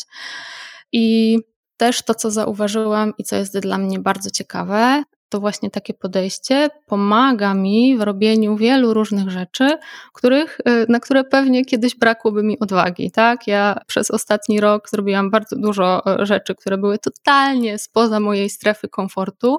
I 0.92 1.38
też 1.76 2.02
to, 2.02 2.14
co 2.14 2.30
zauważyłam 2.30 3.12
i 3.18 3.24
co 3.24 3.36
jest 3.36 3.58
dla 3.58 3.78
mnie 3.78 3.98
bardzo 3.98 4.30
ciekawe, 4.30 5.02
to 5.28 5.40
właśnie 5.40 5.70
takie 5.70 5.94
podejście 5.94 6.68
pomaga 6.86 7.54
mi 7.54 7.96
w 7.96 8.02
robieniu 8.02 8.56
wielu 8.56 8.94
różnych 8.94 9.30
rzeczy, 9.30 9.78
których, 10.12 10.60
y, 10.60 10.86
na 10.88 11.00
które 11.00 11.24
pewnie 11.24 11.64
kiedyś 11.64 11.94
brakłoby 11.96 12.42
mi 12.42 12.58
odwagi. 12.58 13.10
Tak? 13.10 13.46
Ja 13.46 13.80
przez 13.86 14.10
ostatni 14.10 14.60
rok 14.60 14.90
zrobiłam 14.90 15.30
bardzo 15.30 15.56
dużo 15.56 16.02
y, 16.22 16.26
rzeczy, 16.26 16.54
które 16.54 16.78
były 16.78 16.98
totalnie 16.98 17.78
spoza 17.78 18.20
mojej 18.20 18.50
strefy 18.50 18.88
komfortu, 18.88 19.58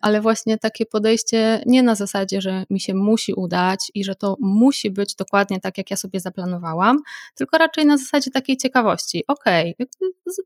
ale 0.00 0.20
właśnie 0.20 0.58
takie 0.58 0.86
podejście 0.86 1.62
nie 1.66 1.82
na 1.82 1.94
zasadzie, 1.94 2.40
że 2.40 2.64
mi 2.70 2.80
się 2.80 2.94
musi 2.94 3.34
udać 3.34 3.90
i 3.94 4.04
że 4.04 4.14
to 4.14 4.36
musi 4.40 4.90
być 4.90 5.14
dokładnie 5.14 5.60
tak, 5.60 5.78
jak 5.78 5.90
ja 5.90 5.96
sobie 5.96 6.20
zaplanowałam, 6.20 6.98
tylko 7.34 7.58
raczej 7.58 7.86
na 7.86 7.96
zasadzie 7.96 8.30
takiej 8.30 8.56
ciekawości. 8.56 9.24
Okej, 9.28 9.76
okay, 9.78 9.86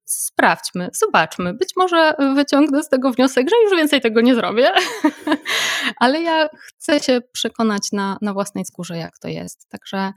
sprawdźmy, 0.05 0.91
zobaczmy. 0.93 1.55
Być 1.55 1.77
może 1.77 2.15
wyciągnę 2.35 2.83
z 2.83 2.89
tego 2.89 3.13
wniosek, 3.13 3.51
że 3.51 3.57
już 3.65 3.77
więcej 3.77 4.01
tego 4.01 4.21
nie 4.21 4.35
zrobię 4.35 4.58
ale 6.03 6.23
ja 6.23 6.49
chcę 6.67 7.01
się 7.01 7.21
przekonać 7.33 7.93
na, 7.93 8.19
na 8.23 8.33
własnej 8.33 8.65
skórze, 8.65 8.97
jak 8.97 9.19
to 9.19 9.29
jest. 9.29 9.69
Także, 9.69 10.13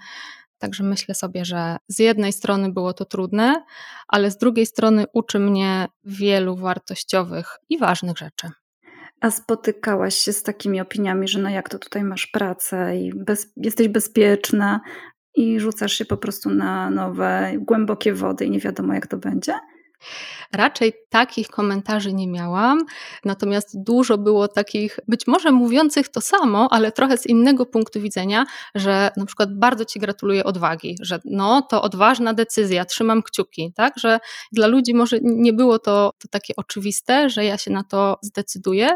także 0.58 0.84
myślę 0.84 1.16
sobie, 1.16 1.46
że 1.46 1.78
z 1.88 2.00
jednej 2.00 2.34
strony 2.34 2.72
było 2.72 2.94
to 2.94 3.06
trudne, 3.06 3.64
ale 4.08 4.32
z 4.32 4.38
drugiej 4.38 4.66
strony 4.66 5.06
uczy 5.14 5.40
mnie 5.40 5.88
wielu 6.04 6.56
wartościowych 6.56 7.58
i 7.70 7.78
ważnych 7.78 8.18
rzeczy. 8.18 8.50
A 9.22 9.32
spotykałaś 9.32 10.16
się 10.16 10.34
z 10.34 10.44
takimi 10.44 10.82
opiniami, 10.82 11.28
że 11.28 11.40
no 11.40 11.50
jak 11.50 11.70
to 11.70 11.80
tutaj 11.80 12.04
masz 12.04 12.28
pracę 12.28 12.98
i 12.98 13.14
bez, 13.16 13.54
jesteś 13.58 13.88
bezpieczna 13.88 14.82
i 15.36 15.60
rzucasz 15.60 15.94
się 15.94 16.06
po 16.06 16.18
prostu 16.18 16.50
na 16.50 16.90
nowe, 16.90 17.54
głębokie 17.58 18.14
wody 18.14 18.46
i 18.46 18.52
nie 18.52 18.60
wiadomo 18.60 18.94
jak 18.94 19.08
to 19.08 19.18
będzie? 19.18 19.54
Raczej 20.53 20.93
takich 21.10 21.48
komentarzy 21.48 22.13
nie 22.13 22.27
miałam, 22.27 22.86
natomiast 23.25 23.84
dużo 23.84 24.17
było 24.17 24.48
takich, 24.48 25.00
być 25.08 25.27
może 25.27 25.51
mówiących 25.51 26.10
to 26.10 26.22
samo, 26.22 26.67
ale 26.72 26.91
trochę 26.91 27.17
z 27.17 27.27
innego 27.27 27.65
punktu 27.65 28.01
widzenia, 28.01 28.46
że 28.75 29.12
na 29.17 29.25
przykład 29.25 29.60
bardzo 29.60 29.86
Ci 29.86 30.00
gratuluję 30.00 30.43
odwagi, 30.43 30.98
że 31.01 31.20
no 31.25 31.62
to 31.62 31.81
odważna 31.81 32.34
decyzja, 32.34 32.86
trzymam 32.86 33.24
kciuki, 33.24 33.74
tak? 33.75 33.93
Że 33.98 34.20
dla 34.51 34.67
ludzi 34.67 34.93
może 34.93 35.17
nie 35.22 35.53
było 35.53 35.79
to, 35.79 36.13
to 36.20 36.27
takie 36.27 36.53
oczywiste, 36.58 37.29
że 37.29 37.46
ja 37.46 37.58
się 37.58 37.72
na 37.72 37.84
to 37.84 38.17
zdecyduję, 38.22 38.89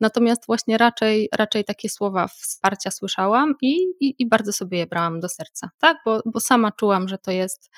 natomiast 0.00 0.46
właśnie 0.46 0.78
raczej, 0.78 1.28
raczej 1.32 1.64
takie 1.64 1.88
słowa 1.88 2.28
wsparcia 2.28 2.90
słyszałam 2.90 3.54
i, 3.62 3.72
i, 4.00 4.14
i 4.18 4.28
bardzo 4.28 4.52
sobie 4.52 4.78
je 4.78 4.86
brałam 4.86 5.20
do 5.20 5.28
serca, 5.28 5.70
tak? 5.78 5.96
Bo, 6.04 6.20
bo 6.26 6.40
sama 6.40 6.72
czułam, 6.72 7.08
że 7.08 7.18
to 7.18 7.30
jest, 7.30 7.70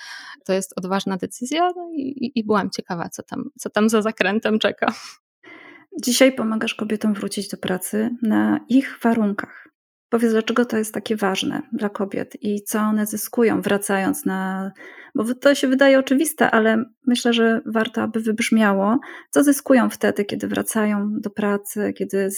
to 0.45 0.53
jest 0.53 0.73
odważna 0.77 1.17
decyzja 1.17 1.69
no 1.77 1.91
i, 1.95 2.33
i 2.35 2.45
byłam 2.45 2.68
ciekawa, 2.71 3.09
co 3.09 3.23
tam, 3.23 3.51
co 3.59 3.71
tam 3.71 3.89
za 3.89 4.03
zakrętem 4.03 4.59
czeka. 4.59 4.93
Dzisiaj 6.03 6.33
pomagasz 6.33 6.75
kobietom 6.75 7.15
wrócić 7.15 7.49
do 7.49 7.57
pracy 7.57 8.11
na 8.23 8.61
ich 8.69 8.99
warunkach. 9.03 9.69
Powiedz, 10.09 10.33
dlaczego 10.33 10.65
to 10.65 10.77
jest 10.77 10.95
takie 10.95 11.17
ważne 11.17 11.63
dla 11.73 11.89
kobiet 11.89 12.37
i 12.43 12.63
co 12.63 12.79
one 12.81 13.07
zyskują, 13.07 13.63
wracając 13.63 14.25
na. 14.25 14.73
Bo 15.15 15.35
to 15.35 15.55
się 15.55 15.69
wydaje 15.69 15.99
oczywiste, 15.99 16.51
ale 16.51 16.85
myślę, 17.07 17.33
że 17.33 17.61
warto, 17.67 18.03
aby 18.03 18.21
wybrzmiało, 18.21 18.99
co 19.31 19.45
zyskują 19.45 19.91
wtedy, 19.91 20.25
kiedy 20.25 20.49
wracają 20.49 21.13
do 21.21 21.31
pracy, 21.31 21.93
kiedy 21.99 22.29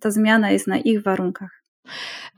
ta 0.00 0.10
zmiana 0.10 0.50
jest 0.50 0.66
na 0.66 0.78
ich 0.78 1.02
warunkach. 1.02 1.59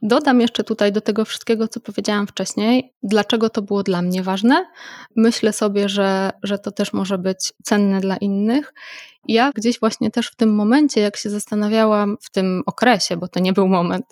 Dodam 0.02 0.40
jeszcze 0.40 0.64
tutaj 0.64 0.92
do 0.92 1.00
tego 1.00 1.24
wszystkiego, 1.24 1.68
co 1.68 1.80
powiedziałam 1.80 2.26
wcześniej, 2.26 2.92
dlaczego 3.02 3.50
to 3.50 3.62
było 3.62 3.82
dla 3.82 4.02
mnie 4.02 4.22
ważne. 4.22 4.66
Myślę 5.16 5.52
sobie, 5.52 5.88
że, 5.88 6.30
że 6.42 6.58
to 6.58 6.70
też 6.70 6.92
może 6.92 7.18
być 7.18 7.52
cenne 7.62 8.00
dla 8.00 8.16
innych 8.16 8.74
Ja 9.28 9.52
gdzieś 9.54 9.80
właśnie 9.80 10.10
też 10.10 10.28
w 10.28 10.36
tym 10.36 10.54
momencie, 10.54 11.00
jak 11.00 11.16
się 11.16 11.30
zastanawiałam, 11.30 12.16
w 12.20 12.30
tym 12.30 12.62
okresie, 12.66 13.16
bo 13.16 13.28
to 13.28 13.40
nie 13.40 13.52
był 13.52 13.68
moment, 13.68 14.04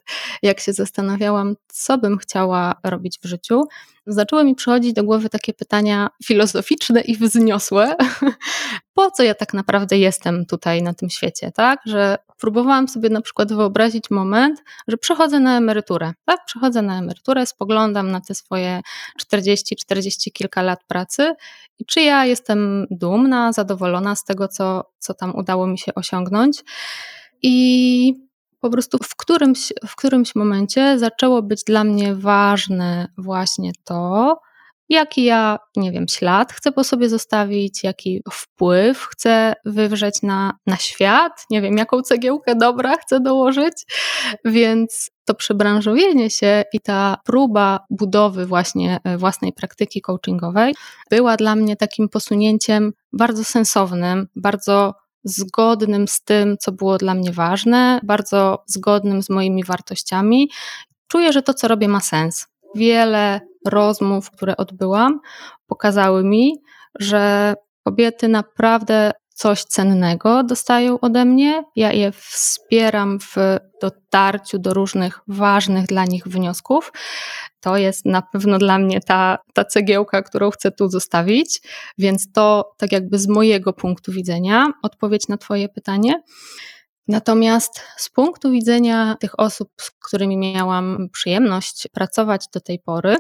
jak 0.43 0.61
się 0.61 0.73
zastanawiałam, 0.73 1.55
co 1.69 1.99
bym 1.99 2.19
chciała 2.19 2.75
robić 2.85 3.19
w 3.23 3.27
życiu, 3.27 3.63
zaczęły 4.07 4.45
mi 4.45 4.55
przychodzić 4.55 4.93
do 4.93 5.05
głowy 5.05 5.29
takie 5.29 5.55
pytania 5.55 6.11
filozoficzne 6.25 7.01
i 7.01 7.17
wzniosłe. 7.17 7.97
po 8.95 9.11
co 9.11 9.23
ja 9.23 9.35
tak 9.35 9.55
naprawdę 9.55 9.99
jestem 9.99 10.47
tutaj 10.47 10.83
na 10.83 10.95
tym 10.95 11.11
świecie, 11.11 11.53
tak? 11.53 11.81
Że 11.87 12.17
próbowałam 12.39 12.89
sobie 12.89 13.09
na 13.09 13.21
przykład 13.21 13.53
wyobrazić 13.53 14.11
moment, 14.11 14.63
że 14.89 14.97
przechodzę 14.97 15.41
na 15.41 15.57
emeryturę, 15.57 16.13
tak? 16.25 16.45
Przechodzę 16.47 16.83
na 16.83 16.99
emeryturę, 16.99 17.47
spoglądam 17.47 18.11
na 18.11 18.21
te 18.21 18.35
swoje 18.35 18.81
40, 19.19 19.77
40 19.77 20.33
kilka 20.33 20.63
lat 20.63 20.85
pracy 20.87 21.35
i 21.79 21.85
czy 21.85 22.01
ja 22.01 22.25
jestem 22.25 22.87
dumna, 22.91 23.53
zadowolona 23.53 24.17
z 24.17 24.25
tego, 24.25 24.49
co, 24.49 24.85
co 25.01 25.15
tam 25.15 25.37
udało 25.37 25.67
mi 25.67 25.79
się 25.79 25.95
osiągnąć. 25.95 26.65
I 27.43 28.15
po 28.61 28.71
prostu 28.71 28.99
w 29.03 29.17
którymś, 29.17 29.73
w 29.87 29.97
którymś 29.97 30.35
momencie 30.35 30.99
zaczęło 30.99 31.43
być 31.43 31.65
dla 31.65 31.85
mnie 31.85 32.15
ważne 32.15 33.09
właśnie 33.19 33.73
to, 33.85 34.41
jaki 34.91 35.25
ja, 35.25 35.59
nie 35.77 35.93
wiem, 35.93 36.09
ślad 36.09 36.53
chcę 36.53 36.73
po 36.73 36.85
sobie 36.85 37.09
zostawić, 37.09 37.85
jaki 37.85 38.23
wpływ 38.33 39.07
chcę 39.11 39.53
wywrzeć 39.65 40.23
na, 40.23 40.53
na 40.67 40.77
świat, 40.77 41.47
nie 41.51 41.63
wiem, 41.63 41.79
jaką 41.79 42.03
cegiełkę 42.03 42.55
dobra 42.55 42.97
chcę 42.97 43.21
dołożyć, 43.21 43.75
więc 44.45 45.11
to 45.25 45.35
przebranżowienie 45.35 46.31
się 46.31 46.65
i 46.73 46.81
ta 46.81 47.17
próba 47.25 47.81
budowy 47.91 48.47
właśnie 48.47 49.01
e, 49.05 49.19
własnej 49.19 49.53
praktyki 49.53 50.01
coachingowej 50.01 50.75
była 51.11 51.37
dla 51.37 51.57
mnie 51.57 51.77
takim 51.77 52.09
posunięciem 52.09 52.93
bardzo 53.13 53.45
sensownym, 53.45 54.29
bardzo 54.37 54.95
zgodnym 55.25 56.09
z 56.09 56.23
tym, 56.23 56.57
co 56.61 56.73
było 56.73 56.99
dla 56.99 57.15
mnie 57.15 57.33
ważne, 57.33 58.01
bardzo 58.03 58.65
zgodnym 58.67 59.23
z 59.23 59.31
moimi 59.31 59.65
wartościami. 59.65 60.51
Czuję, 61.09 61.33
że 61.33 61.43
to, 61.43 61.55
co 61.55 61.69
robię, 61.69 61.89
ma 61.89 62.01
sens. 62.01 62.47
Wiele 62.75 63.50
rozmów, 63.67 64.31
które 64.31 64.57
odbyłam, 64.57 65.21
pokazały 65.67 66.25
mi, 66.25 66.63
że 66.99 67.55
kobiety 67.85 68.29
naprawdę 68.29 69.13
coś 69.41 69.65
cennego 69.65 70.45
dostają 70.45 71.01
ode 71.01 71.25
mnie. 71.25 71.65
Ja 71.77 71.93
je 71.93 72.13
wspieram 72.13 73.19
w 73.21 73.37
dotarciu 73.83 74.59
do 74.59 74.75
różnych 74.75 75.21
ważnych 75.29 75.87
dla 75.87 76.05
nich 76.05 76.25
wniosków. 76.25 76.93
To 77.61 77.77
jest 77.77 78.07
na 78.07 78.23
pewno 78.23 78.59
dla 78.59 78.79
mnie 78.79 79.01
ta, 79.01 79.39
ta 79.55 79.65
cegiełka, 79.65 80.23
którą 80.23 80.51
chcę 80.51 80.71
tu 80.71 80.89
zostawić, 80.89 81.61
więc 81.99 82.33
to 82.33 82.73
tak 82.77 82.93
jakby 82.93 83.19
z 83.19 83.29
mojego 83.29 83.73
punktu 83.73 84.13
widzenia 84.13 84.73
odpowiedź 84.83 85.29
na 85.29 85.37
Twoje 85.37 85.69
pytanie. 85.69 86.23
Natomiast 87.09 87.81
z 87.97 88.11
punktu 88.11 88.51
widzenia 88.51 89.17
tych 89.21 89.41
osób, 89.41 89.69
z 89.81 89.91
którymi 89.91 90.37
miałam 90.37 91.09
przyjemność 91.13 91.89
pracować 91.93 92.45
do 92.55 92.61
tej 92.61 92.79
pory, 92.79 93.17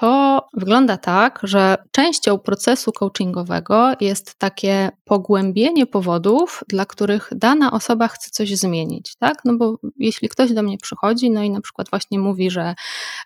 to 0.00 0.46
wygląda 0.52 0.96
tak, 0.96 1.40
że 1.42 1.76
częścią 1.90 2.38
procesu 2.38 2.92
coachingowego 2.92 3.92
jest 4.00 4.38
takie 4.38 4.90
pogłębienie 5.04 5.86
powodów, 5.86 6.64
dla 6.68 6.86
których 6.86 7.28
dana 7.32 7.72
osoba 7.72 8.08
chce 8.08 8.30
coś 8.30 8.56
zmienić, 8.56 9.16
tak? 9.16 9.38
No 9.44 9.56
bo 9.56 9.78
jeśli 9.96 10.28
ktoś 10.28 10.52
do 10.52 10.62
mnie 10.62 10.78
przychodzi, 10.78 11.30
no 11.30 11.42
i 11.42 11.50
na 11.50 11.60
przykład 11.60 11.90
właśnie 11.90 12.18
mówi, 12.18 12.50
że 12.50 12.74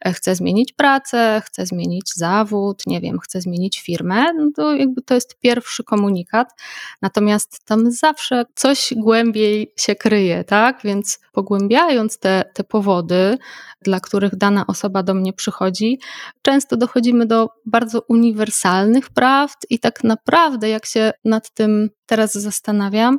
e, 0.05 0.13
chce 0.13 0.35
zmienić 0.35 0.73
pracę, 0.73 1.43
chce 1.45 1.67
zmienić 1.67 2.15
zawód, 2.15 2.83
nie 2.87 3.01
wiem, 3.01 3.19
chce 3.19 3.41
zmienić 3.41 3.81
firmę, 3.81 4.33
no 4.33 4.51
to 4.57 4.75
jakby 4.75 5.03
to 5.03 5.15
jest 5.15 5.39
pierwszy 5.41 5.85
komunikat. 5.85 6.49
Natomiast 7.03 7.65
tam 7.65 7.91
zawsze 7.91 8.45
coś 8.55 8.95
głębiej 8.97 9.73
się 9.77 9.97
kryje, 9.97 10.45
tak? 10.45 10.81
Więc 10.85 11.21
pogłębiając 11.33 12.19
te, 12.19 12.45
te 12.55 12.65
powody, 12.65 13.39
dla 13.83 14.01
których 14.01 14.37
dana 14.37 14.67
osoba 14.67 15.03
do 15.03 15.15
mnie 15.15 15.33
przychodzi, 15.33 15.99
często 16.43 16.58
dochodzimy 16.67 17.27
do 17.27 17.49
bardzo 17.67 18.03
uniwersalnych 18.09 19.11
prawd 19.11 19.67
i 19.71 19.79
tak 19.79 20.05
naprawdę, 20.05 20.69
jak 20.69 20.87
się 20.87 21.13
nad 21.25 21.55
tym 21.55 21.91
teraz 22.07 22.33
zastanawiam, 22.33 23.19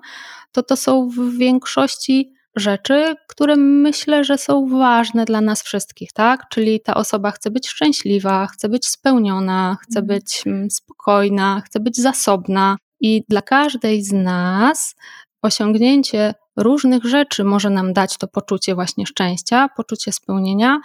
to 0.52 0.64
to 0.64 0.76
są 0.76 1.10
w 1.10 1.38
większości 1.38 2.34
rzeczy, 2.56 3.16
które 3.28 3.56
myślę, 3.56 4.24
że 4.24 4.38
są 4.38 4.68
ważne 4.68 5.26
dla 5.26 5.42
nas 5.42 5.64
wszystkich, 5.64 6.14
tak? 6.14 6.50
Czyli 6.50 6.82
ta 6.82 6.94
osoba 6.94 7.32
chce 7.32 7.52
być 7.52 7.68
szczęśliwa, 7.68 8.48
chce 8.48 8.70
być 8.70 8.88
spełniona, 8.88 9.78
chce 9.82 10.00
mhm. 10.00 10.20
być 10.20 10.44
mm, 10.46 10.72
spokojna, 10.72 11.62
chce 11.66 11.80
być 11.80 11.98
zasobna. 11.98 12.78
I 13.02 13.24
dla 13.30 13.42
każdej 13.42 14.04
z 14.04 14.12
nas 14.12 14.96
osiągnięcie 15.42 16.34
różnych 16.58 17.04
rzeczy 17.04 17.44
może 17.44 17.70
nam 17.70 17.94
dać 17.94 18.18
to 18.18 18.28
poczucie 18.28 18.76
właśnie 18.76 19.06
szczęścia, 19.06 19.70
poczucie 19.78 20.12
spełnienia. 20.12 20.80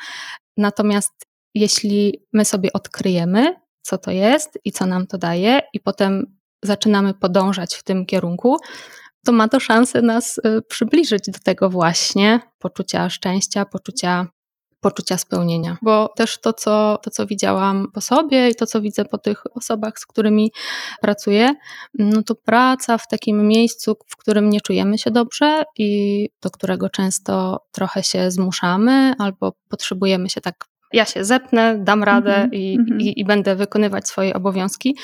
Natomiast 0.56 1.12
jeśli 1.54 2.26
my 2.32 2.44
sobie 2.44 2.72
odkryjemy, 2.72 3.54
co 3.82 3.98
to 3.98 4.10
jest 4.10 4.58
i 4.64 4.72
co 4.72 4.86
nam 4.86 5.06
to 5.06 5.18
daje, 5.18 5.60
i 5.72 5.80
potem 5.80 6.36
zaczynamy 6.62 7.14
podążać 7.14 7.74
w 7.74 7.82
tym 7.82 8.06
kierunku, 8.06 8.56
to 9.24 9.32
ma 9.32 9.48
to 9.48 9.60
szansę 9.60 10.02
nas 10.02 10.38
y, 10.38 10.62
przybliżyć 10.68 11.24
do 11.26 11.38
tego 11.38 11.70
właśnie 11.70 12.40
poczucia 12.58 13.10
szczęścia, 13.10 13.64
poczucia 13.64 14.26
poczucia 14.84 15.18
spełnienia. 15.18 15.76
Bo 15.82 16.08
też 16.16 16.40
to 16.40 16.52
co, 16.52 16.98
to, 17.02 17.10
co 17.10 17.26
widziałam 17.26 17.86
po 17.94 18.00
sobie 18.00 18.48
i 18.50 18.54
to, 18.54 18.66
co 18.66 18.80
widzę 18.80 19.04
po 19.04 19.18
tych 19.18 19.56
osobach, 19.56 19.98
z 19.98 20.06
którymi 20.06 20.52
pracuję, 21.00 21.54
no 21.94 22.22
to 22.22 22.34
praca 22.34 22.98
w 22.98 23.08
takim 23.08 23.48
miejscu, 23.48 23.96
w 24.06 24.16
którym 24.16 24.50
nie 24.50 24.60
czujemy 24.60 24.98
się 24.98 25.10
dobrze 25.10 25.64
i 25.78 26.28
do 26.42 26.50
którego 26.50 26.90
często 26.90 27.60
trochę 27.72 28.02
się 28.02 28.30
zmuszamy 28.30 29.14
albo 29.18 29.52
potrzebujemy 29.68 30.30
się 30.30 30.40
tak 30.40 30.64
ja 30.94 31.04
się 31.04 31.24
zepnę, 31.24 31.78
dam 31.78 32.04
radę 32.04 32.36
mm 32.36 32.50
-hmm, 32.50 32.54
i, 32.54 32.74
mm 32.74 32.86
-hmm. 32.86 33.02
i, 33.02 33.20
i, 33.20 33.24
będę 33.24 33.56
wykonywać 33.56 34.08
swoje 34.08 34.34
obowiązki, 34.34 34.96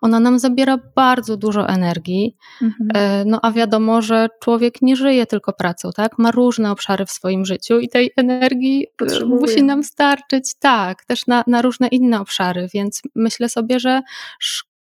ona 0.00 0.20
nam 0.20 0.38
zabiera 0.38 0.78
bardzo 0.94 1.36
dużo 1.36 1.68
energii. 1.68 2.36
Mm 2.62 2.74
-hmm. 2.74 3.22
No 3.26 3.38
a 3.42 3.52
wiadomo, 3.52 4.02
że 4.02 4.28
człowiek 4.42 4.82
nie 4.82 4.96
żyje 4.96 5.26
tylko 5.26 5.52
pracą, 5.52 5.90
tak? 5.96 6.18
Ma 6.18 6.30
różne 6.30 6.70
obszary 6.70 7.06
w 7.06 7.10
swoim 7.10 7.44
życiu 7.44 7.78
i 7.78 7.88
tej 7.88 8.10
energii 8.16 8.86
Potrzebuje. 8.96 9.40
musi 9.40 9.62
nam 9.62 9.84
starczyć, 9.84 10.54
tak, 10.58 11.04
też 11.04 11.26
na, 11.26 11.44
na 11.46 11.62
różne 11.62 11.88
inne 11.88 12.20
obszary, 12.20 12.68
więc 12.74 13.02
myślę 13.14 13.48
sobie, 13.48 13.80
że 13.80 14.02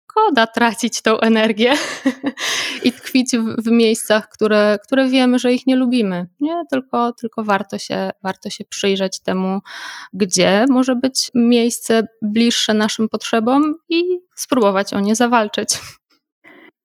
szkoda 0.09 0.47
tracić 0.47 1.01
tą 1.01 1.19
energię 1.19 1.73
i 2.83 2.91
tkwić 2.91 3.37
w, 3.37 3.63
w, 3.63 3.71
miejscach, 3.71 4.29
które, 4.29 4.79
które 4.83 5.09
wiemy, 5.09 5.39
że 5.39 5.53
ich 5.53 5.67
nie 5.67 5.75
lubimy. 5.75 6.27
Nie, 6.39 6.63
tylko, 6.69 7.13
tylko 7.13 7.43
warto, 7.43 7.77
się, 7.77 8.09
warto 8.23 8.49
się 8.49 8.65
przyjrzeć 8.65 9.19
temu, 9.19 9.59
gdzie 10.13 10.65
może 10.69 10.95
być 10.95 11.31
miejsce 11.35 12.07
bliższe 12.21 12.73
naszym 12.73 13.09
potrzebom 13.09 13.75
i 13.89 14.03
spróbować 14.35 14.93
o 14.93 14.99
nie 14.99 15.15
zawalczyć. 15.15 15.69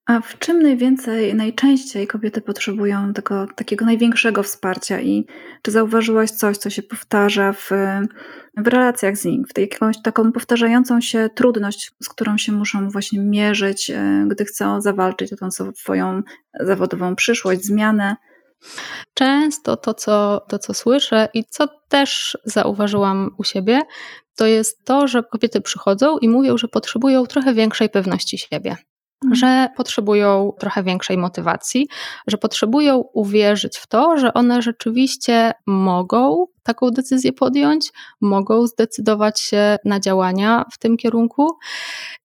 A 0.05 0.21
w 0.21 0.39
czym 0.39 0.61
najwięcej, 0.61 1.35
najczęściej 1.35 2.07
kobiety 2.07 2.41
potrzebują 2.41 3.13
tego 3.13 3.47
takiego 3.55 3.85
największego 3.85 4.43
wsparcia 4.43 5.01
i 5.01 5.25
czy 5.61 5.71
zauważyłaś 5.71 6.31
coś, 6.31 6.57
co 6.57 6.69
się 6.69 6.83
powtarza 6.83 7.53
w, 7.53 7.69
w 8.57 8.67
relacjach 8.67 9.17
z 9.17 9.25
nim, 9.25 9.43
w 9.55 9.59
jakąś 9.59 10.01
taką 10.01 10.31
powtarzającą 10.31 11.01
się 11.01 11.29
trudność, 11.35 11.91
z 12.03 12.09
którą 12.09 12.37
się 12.37 12.51
muszą 12.51 12.89
właśnie 12.89 13.19
mierzyć, 13.19 13.89
e, 13.89 14.25
gdy 14.27 14.45
chcą 14.45 14.81
zawalczyć 14.81 15.33
o 15.33 15.35
tą 15.35 15.51
swoją 15.75 16.21
zawodową 16.59 17.15
przyszłość, 17.15 17.65
zmianę? 17.65 18.15
Często 19.13 19.77
to 19.77 19.93
co, 19.93 20.45
to, 20.49 20.59
co 20.59 20.73
słyszę 20.73 21.29
i 21.33 21.43
co 21.49 21.67
też 21.89 22.37
zauważyłam 22.43 23.35
u 23.37 23.43
siebie, 23.43 23.81
to 24.35 24.45
jest 24.45 24.85
to, 24.85 25.07
że 25.07 25.23
kobiety 25.23 25.61
przychodzą 25.61 26.17
i 26.17 26.29
mówią, 26.29 26.57
że 26.57 26.67
potrzebują 26.67 27.25
trochę 27.25 27.53
większej 27.53 27.89
pewności 27.89 28.37
siebie. 28.37 28.75
Mhm. 29.23 29.35
że 29.35 29.69
potrzebują 29.77 30.51
trochę 30.59 30.83
większej 30.83 31.17
motywacji, 31.17 31.87
że 32.27 32.37
potrzebują 32.37 33.03
uwierzyć 33.13 33.77
w 33.77 33.87
to, 33.87 34.17
że 34.17 34.33
one 34.33 34.61
rzeczywiście 34.61 35.51
mogą 35.67 36.45
taką 36.63 36.91
decyzję 36.91 37.33
podjąć, 37.33 37.91
mogą 38.21 38.67
zdecydować 38.67 39.41
się 39.41 39.77
na 39.85 39.99
działania 39.99 40.65
w 40.71 40.77
tym 40.77 40.97
kierunku 40.97 41.57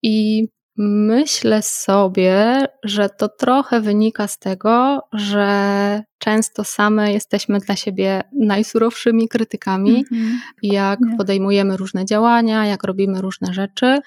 i 0.02 0.46
Myślę 0.82 1.62
sobie, 1.62 2.66
że 2.84 3.08
to 3.08 3.28
trochę 3.28 3.80
wynika 3.80 4.28
z 4.28 4.38
tego, 4.38 5.00
że 5.12 6.02
często 6.18 6.64
same 6.64 7.12
jesteśmy 7.12 7.58
dla 7.58 7.76
siebie 7.76 8.22
najsurowszymi 8.32 9.28
krytykami. 9.28 9.90
Mm 9.90 10.04
-hmm. 10.04 10.36
Jak 10.62 10.98
podejmujemy 11.16 11.76
różne 11.76 12.04
działania, 12.04 12.66
jak 12.66 12.84
robimy 12.84 13.20
różne 13.20 13.54
rzeczy, 13.54 13.98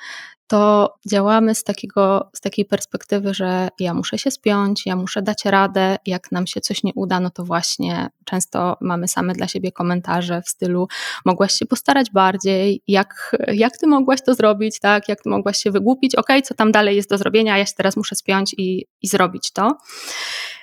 to 0.54 0.94
działamy 1.10 1.56
z, 1.56 1.64
takiego, 1.64 2.30
z 2.34 2.42
takiej 2.42 2.66
perspektywy, 2.66 3.34
że 3.34 3.70
ja 3.80 3.94
muszę 3.94 4.18
się 4.18 4.32
spiąć, 4.32 4.86
ja 4.86 4.96
muszę 4.96 5.22
dać 5.22 5.46
radę, 5.46 5.98
jak 6.06 6.32
nam 6.32 6.48
się 6.48 6.62
coś 6.62 6.84
nie 6.84 6.92
uda, 6.96 7.20
no 7.20 7.30
to 7.30 7.44
właśnie 7.44 8.10
często 8.26 8.78
mamy 8.82 9.08
same 9.08 9.34
dla 9.34 9.48
siebie 9.48 9.72
komentarze 9.72 10.42
w 10.42 10.50
stylu 10.50 10.88
mogłaś 11.26 11.54
się 11.54 11.66
postarać 11.66 12.12
bardziej, 12.12 12.82
jak, 12.88 13.36
jak 13.54 13.78
ty 13.78 13.88
mogłaś 13.88 14.20
to 14.26 14.36
zrobić, 14.36 14.80
tak, 14.80 15.10
jak 15.10 15.22
ty 15.22 15.30
mogłaś 15.30 15.58
się 15.58 15.72
wygłupić, 15.72 16.16
okej, 16.16 16.38
okay, 16.38 16.48
co 16.48 16.54
tam 16.54 16.72
dalej 16.72 16.96
jest 16.96 17.10
do 17.10 17.18
zrobienia, 17.18 17.58
ja 17.58 17.66
się 17.66 17.74
teraz 17.78 17.98
muszę 17.98 18.16
spiąć 18.16 18.56
i, 18.58 18.86
i 19.02 19.08
zrobić 19.08 19.52
to. 19.52 19.78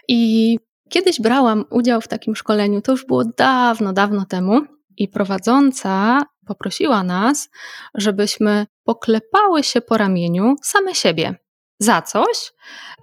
I 0.08 0.58
kiedyś 0.88 1.20
brałam 1.20 1.64
udział 1.70 2.00
w 2.00 2.08
takim 2.08 2.36
szkoleniu, 2.36 2.80
to 2.80 2.92
już 2.92 3.06
było 3.06 3.24
dawno, 3.24 3.92
dawno 3.92 4.24
temu 4.24 4.60
i 5.00 5.08
prowadząca 5.08 6.22
poprosiła 6.46 7.02
nas, 7.02 7.50
żebyśmy 7.94 8.66
poklepały 8.84 9.62
się 9.62 9.80
po 9.80 9.96
ramieniu 9.96 10.56
same 10.62 10.94
siebie 10.94 11.34
za 11.78 12.02
coś 12.02 12.52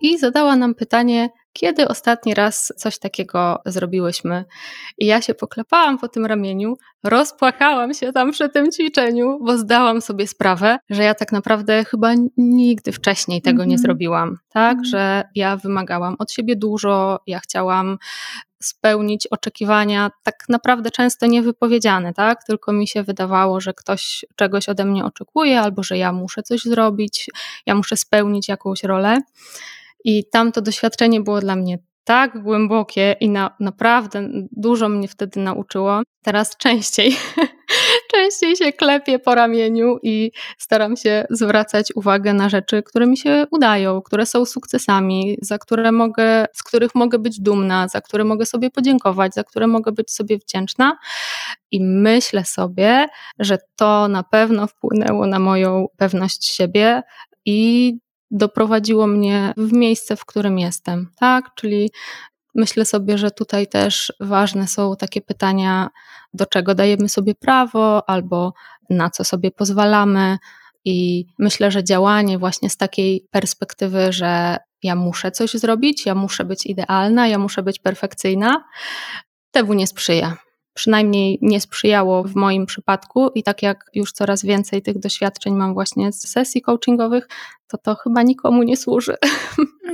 i 0.01 0.17
zadała 0.17 0.55
nam 0.55 0.75
pytanie, 0.75 1.29
kiedy 1.53 1.87
ostatni 1.87 2.33
raz 2.33 2.73
coś 2.77 2.99
takiego 2.99 3.61
zrobiłyśmy. 3.65 4.45
I 4.97 5.05
ja 5.05 5.21
się 5.21 5.33
poklepałam 5.33 5.97
po 5.97 6.07
tym 6.07 6.25
ramieniu, 6.25 6.77
rozpłakałam 7.03 7.93
się 7.93 8.11
tam 8.13 8.31
przy 8.31 8.49
tym 8.49 8.71
ćwiczeniu, 8.71 9.39
bo 9.41 9.57
zdałam 9.57 10.01
sobie 10.01 10.27
sprawę, 10.27 10.77
że 10.89 11.03
ja 11.03 11.13
tak 11.13 11.31
naprawdę 11.31 11.85
chyba 11.85 12.11
nigdy 12.37 12.91
wcześniej 12.91 13.41
tego 13.41 13.55
mm 13.55 13.65
-hmm. 13.65 13.69
nie 13.69 13.75
mhm. 13.75 13.81
zrobiłam. 13.81 14.37
Tak, 14.49 14.71
mm 14.73 14.83
-hmm. 14.83 14.87
że 14.87 15.23
ja 15.35 15.57
wymagałam 15.57 16.15
od 16.19 16.31
siebie 16.31 16.55
dużo, 16.55 17.19
ja 17.27 17.39
chciałam 17.39 17.97
spełnić 18.63 19.27
oczekiwania 19.27 20.11
tak 20.23 20.45
naprawdę 20.49 20.91
często 20.91 21.25
niewypowiedziane, 21.25 22.13
tak? 22.13 22.43
Tylko 22.43 22.73
mi 22.73 22.87
się 22.87 23.03
wydawało, 23.03 23.61
że 23.61 23.73
ktoś 23.73 24.25
czegoś 24.35 24.69
ode 24.69 24.85
mnie 24.85 25.05
oczekuje, 25.05 25.61
albo 25.61 25.83
że 25.83 25.97
ja 25.97 26.11
muszę 26.11 26.43
coś 26.43 26.61
zrobić, 26.61 27.29
ja 27.65 27.75
muszę 27.75 27.97
spełnić 27.97 28.47
jakąś 28.47 28.83
rolę. 28.83 29.21
I 30.03 30.25
tamto 30.31 30.61
doświadczenie 30.61 31.21
było 31.21 31.41
dla 31.41 31.55
mnie 31.55 31.79
tak 32.07 32.43
głębokie 32.43 33.15
i 33.19 33.29
na, 33.29 33.55
naprawdę 33.59 34.29
dużo 34.51 34.89
mnie 34.89 35.07
wtedy 35.07 35.39
nauczyło. 35.39 36.01
Teraz 36.23 36.57
częściej, 36.57 37.15
częściej 38.13 38.55
się 38.55 38.73
klepię 38.73 39.19
po 39.19 39.35
ramieniu 39.35 39.97
i 40.03 40.31
staram 40.57 40.97
się 40.97 41.25
zwracać 41.29 41.91
uwagę 41.95 42.33
na 42.33 42.49
rzeczy, 42.49 42.83
które 42.83 43.07
mi 43.07 43.17
się 43.17 43.45
udają, 43.51 44.01
które 44.01 44.25
są 44.25 44.45
sukcesami, 44.45 45.37
za 45.41 45.57
które 45.57 45.91
mogę, 45.91 46.45
z 46.53 46.63
których 46.63 46.95
mogę 46.95 47.19
być 47.19 47.39
dumna, 47.39 47.87
za 47.87 48.01
które 48.01 48.23
mogę 48.23 48.45
sobie 48.45 48.69
podziękować, 48.69 49.33
za 49.33 49.43
które 49.43 49.67
mogę 49.67 49.91
być 49.91 50.11
sobie 50.11 50.37
wdzięczna. 50.37 50.97
I 51.71 51.81
myślę 51.81 52.45
sobie, 52.45 53.07
że 53.39 53.57
to 53.75 54.07
na 54.07 54.23
pewno 54.23 54.67
wpłynęło 54.67 55.27
na 55.27 55.39
moją 55.39 55.85
pewność 55.97 56.45
siebie 56.55 57.01
i 57.45 57.93
doprowadziło 58.31 59.07
mnie 59.07 59.53
w 59.57 59.73
miejsce, 59.73 60.15
w 60.15 60.25
którym 60.25 60.59
jestem, 60.59 61.11
tak? 61.15 61.51
Czyli 61.55 61.91
myślę 62.55 62.85
sobie, 62.85 63.17
że 63.17 63.31
tutaj 63.31 63.67
też 63.67 64.13
ważne 64.19 64.67
są 64.67 64.95
takie 64.95 65.21
pytania, 65.21 65.89
do 66.33 66.45
czego 66.45 66.75
dajemy 66.75 67.09
sobie 67.09 67.35
prawo 67.35 68.09
albo 68.09 68.53
na 68.89 69.09
co 69.09 69.23
sobie 69.23 69.51
pozwalamy. 69.51 70.37
I 70.85 71.25
myślę, 71.39 71.71
że 71.71 71.83
działanie 71.83 72.37
właśnie 72.37 72.69
z 72.69 72.77
takiej 72.77 73.27
perspektywy, 73.31 74.13
że 74.13 74.57
ja 74.83 74.95
muszę 74.95 75.31
coś 75.31 75.51
zrobić, 75.51 76.05
ja 76.05 76.15
muszę 76.15 76.45
być 76.45 76.65
idealna, 76.65 77.27
ja 77.27 77.37
muszę 77.37 77.63
być 77.63 77.79
perfekcyjna, 77.79 78.63
temu 79.51 79.73
nie 79.73 79.87
sprzyja 79.87 80.37
przynajmniej 80.77 81.39
nie 81.41 81.61
sprzyjało 81.61 82.23
w 82.23 82.35
moim 82.35 82.65
przypadku. 82.65 83.29
I 83.35 83.43
tak 83.43 83.63
jak 83.63 83.85
już 83.93 84.11
coraz 84.11 84.43
więcej 84.43 84.81
tych 84.81 84.99
doświadczeń 84.99 85.53
mam 85.55 85.73
właśnie 85.73 86.11
z 86.11 86.27
sesji 86.27 86.61
coachingowych, 86.61 87.27
to 87.67 87.77
to 87.77 87.95
chyba 87.95 88.23
nikomu 88.23 88.63
nie 88.63 88.77
służy. 88.77 89.15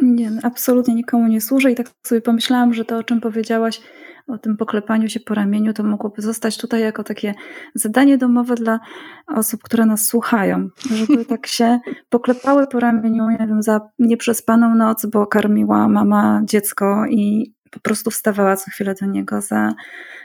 Nie, 0.01 0.31
no, 0.31 0.41
absolutnie 0.43 0.95
nikomu 0.95 1.27
nie 1.27 1.41
służy. 1.41 1.71
I 1.71 1.75
tak 1.75 1.87
sobie 2.03 2.21
pomyślałam, 2.21 2.73
że 2.73 2.85
to 2.85 2.97
o 2.97 3.03
czym 3.03 3.21
powiedziałaś, 3.21 3.81
o 4.27 4.37
tym 4.37 4.57
poklepaniu 4.57 5.09
się 5.09 5.19
po 5.19 5.33
ramieniu, 5.33 5.73
to 5.73 5.83
mogłoby 5.83 6.21
zostać 6.21 6.57
tutaj 6.57 6.81
jako 6.81 7.03
takie 7.03 7.33
zadanie 7.75 8.17
domowe 8.17 8.55
dla 8.55 8.79
osób, 9.27 9.63
które 9.63 9.85
nas 9.85 10.05
słuchają, 10.05 10.69
żeby 10.95 11.25
tak 11.35 11.47
się 11.47 11.79
poklepały 12.09 12.67
po 12.67 12.79
ramieniu, 12.79 13.29
nie 13.29 13.47
wiem, 13.47 13.61
za 13.61 13.81
nieprzespaną 13.99 14.75
noc, 14.75 15.05
bo 15.05 15.27
karmiła 15.27 15.87
mama 15.87 16.41
dziecko 16.45 17.05
i 17.09 17.53
po 17.73 17.79
prostu 17.79 18.11
wstawała 18.11 18.55
co 18.55 18.71
chwilę 18.71 18.95
do 19.01 19.05
niego 19.05 19.41
za, 19.41 19.73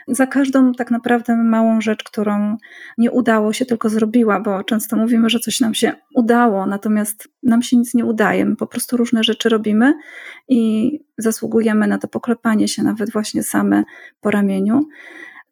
za 0.07 0.27
każdą 0.27 0.73
tak 0.73 0.91
naprawdę 0.91 1.35
małą 1.35 1.81
rzecz, 1.81 2.03
którą 2.03 2.57
nie 2.97 3.11
udało 3.11 3.53
się, 3.53 3.65
tylko 3.65 3.89
zrobiła, 3.89 4.39
bo 4.39 4.63
często 4.63 4.95
mówimy, 4.95 5.29
że 5.29 5.39
coś 5.39 5.59
nam 5.59 5.73
się 5.73 5.93
udało, 6.15 6.65
natomiast 6.65 7.27
nam 7.43 7.61
się 7.61 7.77
nic 7.77 7.93
nie 7.93 8.05
udaje. 8.05 8.45
My 8.45 8.55
po 8.55 8.67
prostu 8.67 8.97
różne 8.97 9.23
rzeczy 9.23 9.49
robimy 9.49 9.93
i 10.47 10.91
zasługujemy 11.17 11.87
na 11.87 11.97
to 11.97 12.07
poklepanie 12.07 12.67
się 12.67 12.83
nawet 12.83 13.11
właśnie 13.11 13.43
same 13.43 13.83
po 14.21 14.31
ramieniu. 14.31 14.87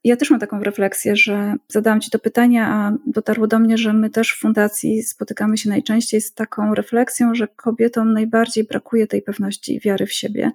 Ja 0.04 0.16
też 0.18 0.32
mam 0.32 0.40
taką 0.40 0.64
refleksję, 0.64 1.16
że 1.16 1.56
zadałam 1.68 2.02
Ci 2.02 2.12
to 2.12 2.20
pytanie, 2.20 2.66
a 2.66 2.92
dotarło 3.06 3.48
do 3.48 3.60
mnie, 3.60 3.78
że 3.78 3.94
my 3.94 4.10
też 4.10 4.32
w 4.34 4.40
fundacji 4.40 5.04
spotykamy 5.04 5.58
się 5.58 5.70
najczęściej 5.70 6.22
z 6.22 6.34
taką 6.34 6.76
refleksją, 6.76 7.36
że 7.36 7.48
kobietom 7.48 8.14
najbardziej 8.14 8.64
brakuje 8.64 9.08
tej 9.08 9.22
pewności 9.22 9.76
i 9.76 9.80
wiary 9.80 10.06
w 10.06 10.14
siebie 10.14 10.52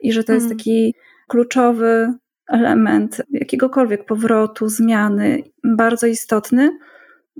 i 0.00 0.12
że 0.12 0.24
to 0.24 0.32
jest 0.32 0.46
hmm. 0.46 0.58
taki 0.58 0.94
kluczowy 1.28 2.14
element 2.48 3.22
jakiegokolwiek 3.30 4.04
powrotu, 4.04 4.68
zmiany, 4.68 5.42
bardzo 5.64 6.06
istotny, 6.06 6.78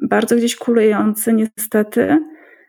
bardzo 0.02 0.36
gdzieś 0.36 0.56
kulejący 0.56 1.32
niestety. 1.32 2.18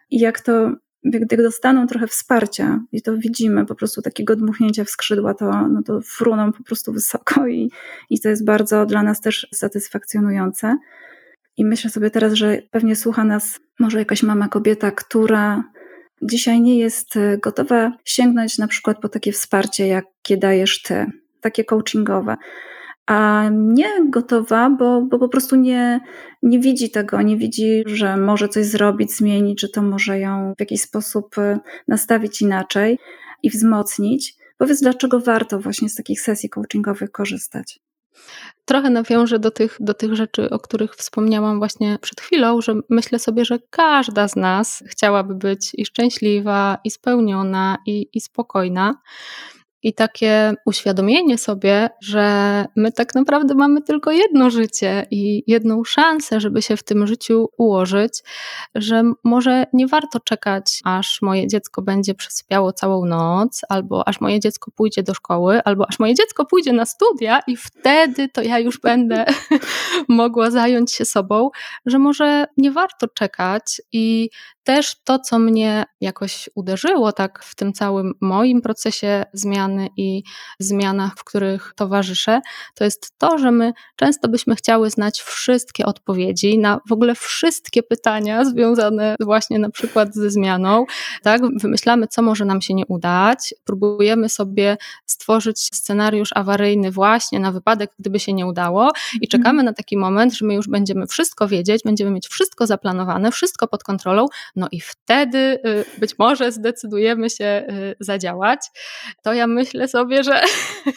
I 0.09 0.19
jak 0.19 0.39
to, 0.39 0.71
gdy 1.03 1.37
dostaną 1.37 1.87
trochę 1.87 2.07
wsparcia 2.07 2.83
i 2.91 3.01
to 3.01 3.17
widzimy, 3.17 3.65
po 3.65 3.75
prostu 3.75 4.01
takiego 4.01 4.35
dmuchnięcia 4.35 4.83
w 4.83 4.89
skrzydła, 4.89 5.33
to, 5.33 5.67
no 5.67 5.83
to 5.83 6.01
fruną 6.01 6.53
po 6.53 6.63
prostu 6.63 6.93
wysoko 6.93 7.47
i, 7.47 7.71
i 8.09 8.19
to 8.19 8.29
jest 8.29 8.45
bardzo 8.45 8.85
dla 8.85 9.03
nas 9.03 9.21
też 9.21 9.47
satysfakcjonujące. 9.53 10.77
I 11.57 11.65
myślę 11.65 11.89
sobie 11.89 12.09
teraz, 12.09 12.33
że 12.33 12.61
pewnie 12.71 12.95
słucha 12.95 13.23
nas 13.23 13.59
może 13.79 13.99
jakaś 13.99 14.23
mama 14.23 14.47
kobieta, 14.47 14.91
która 14.91 15.63
dzisiaj 16.21 16.61
nie 16.61 16.77
jest 16.77 17.15
e, 17.15 17.37
gotowa 17.37 17.91
sięgnąć 18.05 18.57
na 18.57 18.67
przykład 18.67 18.99
po 18.99 19.09
takie 19.09 19.31
wsparcie, 19.31 19.87
jakie 19.87 20.37
dajesz 20.37 20.81
ty, 20.81 21.05
takie 21.41 21.63
coachingowe. 21.63 22.37
A 23.05 23.49
nie 23.51 23.89
gotowa, 24.09 24.69
bo, 24.69 25.01
bo 25.01 25.19
po 25.19 25.29
prostu 25.29 25.55
nie, 25.55 25.99
nie 26.43 26.59
widzi 26.59 26.91
tego, 26.91 27.21
nie 27.21 27.37
widzi, 27.37 27.83
że 27.85 28.17
może 28.17 28.49
coś 28.49 28.65
zrobić, 28.65 29.17
zmienić, 29.17 29.61
że 29.61 29.69
to 29.69 29.81
może 29.81 30.19
ją 30.19 30.53
w 30.57 30.59
jakiś 30.59 30.81
sposób 30.81 31.37
e, 31.37 31.59
nastawić 31.87 32.41
inaczej 32.41 32.99
i 33.43 33.49
wzmocnić. 33.49 34.35
Powiedz, 34.57 34.81
dlaczego 34.81 35.19
warto 35.19 35.59
właśnie 35.59 35.89
z 35.89 35.95
takich 35.95 36.21
sesji 36.21 36.49
coachingowych 36.49 37.11
korzystać? 37.11 37.79
Trochę 38.65 38.89
nawiążę 38.89 39.39
do 39.39 39.51
tych, 39.51 39.77
do 39.79 39.93
tych 39.93 40.15
rzeczy, 40.15 40.49
o 40.49 40.59
których 40.59 40.95
wspomniałam 40.95 41.59
właśnie 41.59 41.97
przed 42.01 42.21
chwilą, 42.21 42.61
że 42.61 42.75
myślę 42.89 43.19
sobie, 43.19 43.45
że 43.45 43.59
każda 43.69 44.27
z 44.27 44.35
nas 44.35 44.83
chciałaby 44.87 45.35
być 45.35 45.71
i 45.73 45.85
szczęśliwa, 45.85 46.77
i 46.83 46.91
spełniona, 46.91 47.77
i, 47.85 48.09
i 48.13 48.21
spokojna 48.21 48.95
i 49.83 49.93
takie 49.93 50.53
uświadomienie 50.65 51.37
sobie, 51.37 51.89
że 52.01 52.65
my 52.75 52.91
tak 52.91 53.15
naprawdę 53.15 53.55
mamy 53.55 53.81
tylko 53.81 54.11
jedno 54.11 54.49
życie 54.49 55.05
i 55.11 55.43
jedną 55.47 55.83
szansę, 55.83 56.39
żeby 56.39 56.61
się 56.61 56.77
w 56.77 56.83
tym 56.83 57.07
życiu 57.07 57.49
ułożyć, 57.57 58.23
że 58.75 59.03
może 59.23 59.65
nie 59.73 59.87
warto 59.87 60.19
czekać, 60.19 60.81
aż 60.85 61.21
moje 61.21 61.47
dziecko 61.47 61.81
będzie 61.81 62.15
przesypiało 62.15 62.73
całą 62.73 63.05
noc, 63.05 63.61
albo 63.69 64.07
aż 64.07 64.21
moje 64.21 64.39
dziecko 64.39 64.71
pójdzie 64.71 65.03
do 65.03 65.13
szkoły, 65.13 65.63
albo 65.63 65.85
aż 65.89 65.99
moje 65.99 66.15
dziecko 66.15 66.45
pójdzie 66.45 66.73
na 66.73 66.85
studia 66.85 67.39
i 67.47 67.57
wtedy 67.57 68.29
to 68.29 68.41
ja 68.41 68.59
już 68.59 68.79
będę 68.79 69.25
mogła 70.07 70.51
zająć 70.51 70.93
się 70.93 71.05
sobą, 71.05 71.49
że 71.85 71.99
może 71.99 72.45
nie 72.57 72.71
warto 72.71 73.07
czekać. 73.07 73.81
I 73.91 74.29
też 74.63 74.95
to, 75.03 75.19
co 75.19 75.39
mnie 75.39 75.85
jakoś 76.01 76.49
uderzyło 76.55 77.11
tak 77.11 77.43
w 77.43 77.55
tym 77.55 77.73
całym 77.73 78.13
moim 78.21 78.61
procesie 78.61 79.25
zmiany 79.69 79.89
i 79.97 80.23
zmianach, 80.59 81.13
w 81.17 81.23
których 81.23 81.73
towarzyszę, 81.75 82.41
to 82.75 82.83
jest 82.83 83.13
to, 83.17 83.37
że 83.37 83.51
my 83.51 83.73
często 83.95 84.29
byśmy 84.29 84.55
chciały 84.55 84.89
znać 84.89 85.21
wszystkie 85.21 85.85
odpowiedzi 85.85 86.59
na 86.59 86.79
w 86.89 86.91
ogóle 86.91 87.15
wszystkie 87.15 87.83
pytania 87.83 88.45
związane 88.45 89.15
właśnie 89.19 89.59
na 89.59 89.69
przykład 89.69 90.15
ze 90.15 90.29
zmianą. 90.29 90.85
Tak? 91.23 91.41
Wymyślamy, 91.61 92.07
co 92.07 92.21
może 92.21 92.45
nam 92.45 92.61
się 92.61 92.73
nie 92.73 92.85
udać, 92.85 93.53
próbujemy 93.63 94.29
sobie 94.29 94.77
stworzyć 95.05 95.59
scenariusz 95.59 96.29
awaryjny 96.35 96.91
właśnie 96.91 97.39
na 97.39 97.51
wypadek, 97.51 97.91
gdyby 97.99 98.19
się 98.19 98.33
nie 98.33 98.45
udało 98.45 98.91
i 99.13 99.25
mhm. 99.25 99.29
czekamy 99.29 99.63
na 99.63 99.73
taki 99.73 99.97
moment, 99.97 100.33
że 100.33 100.45
my 100.45 100.53
już 100.53 100.67
będziemy 100.67 101.07
wszystko 101.07 101.47
wiedzieć, 101.47 101.81
będziemy 101.85 102.11
mieć 102.11 102.27
wszystko 102.27 102.67
zaplanowane, 102.67 103.31
wszystko 103.31 103.67
pod 103.67 103.83
kontrolą, 103.83 104.25
no 104.55 104.67
i 104.71 104.81
wtedy 104.81 105.37
y, 105.37 105.99
być 105.99 106.19
może 106.19 106.51
zdecydujemy 106.51 107.29
się 107.29 107.65
y, 107.69 107.95
zadziałać. 107.99 108.59
To 109.23 109.33
ja 109.33 109.47
myślę 109.47 109.58
sobie, 109.87 110.23
że 110.23 110.41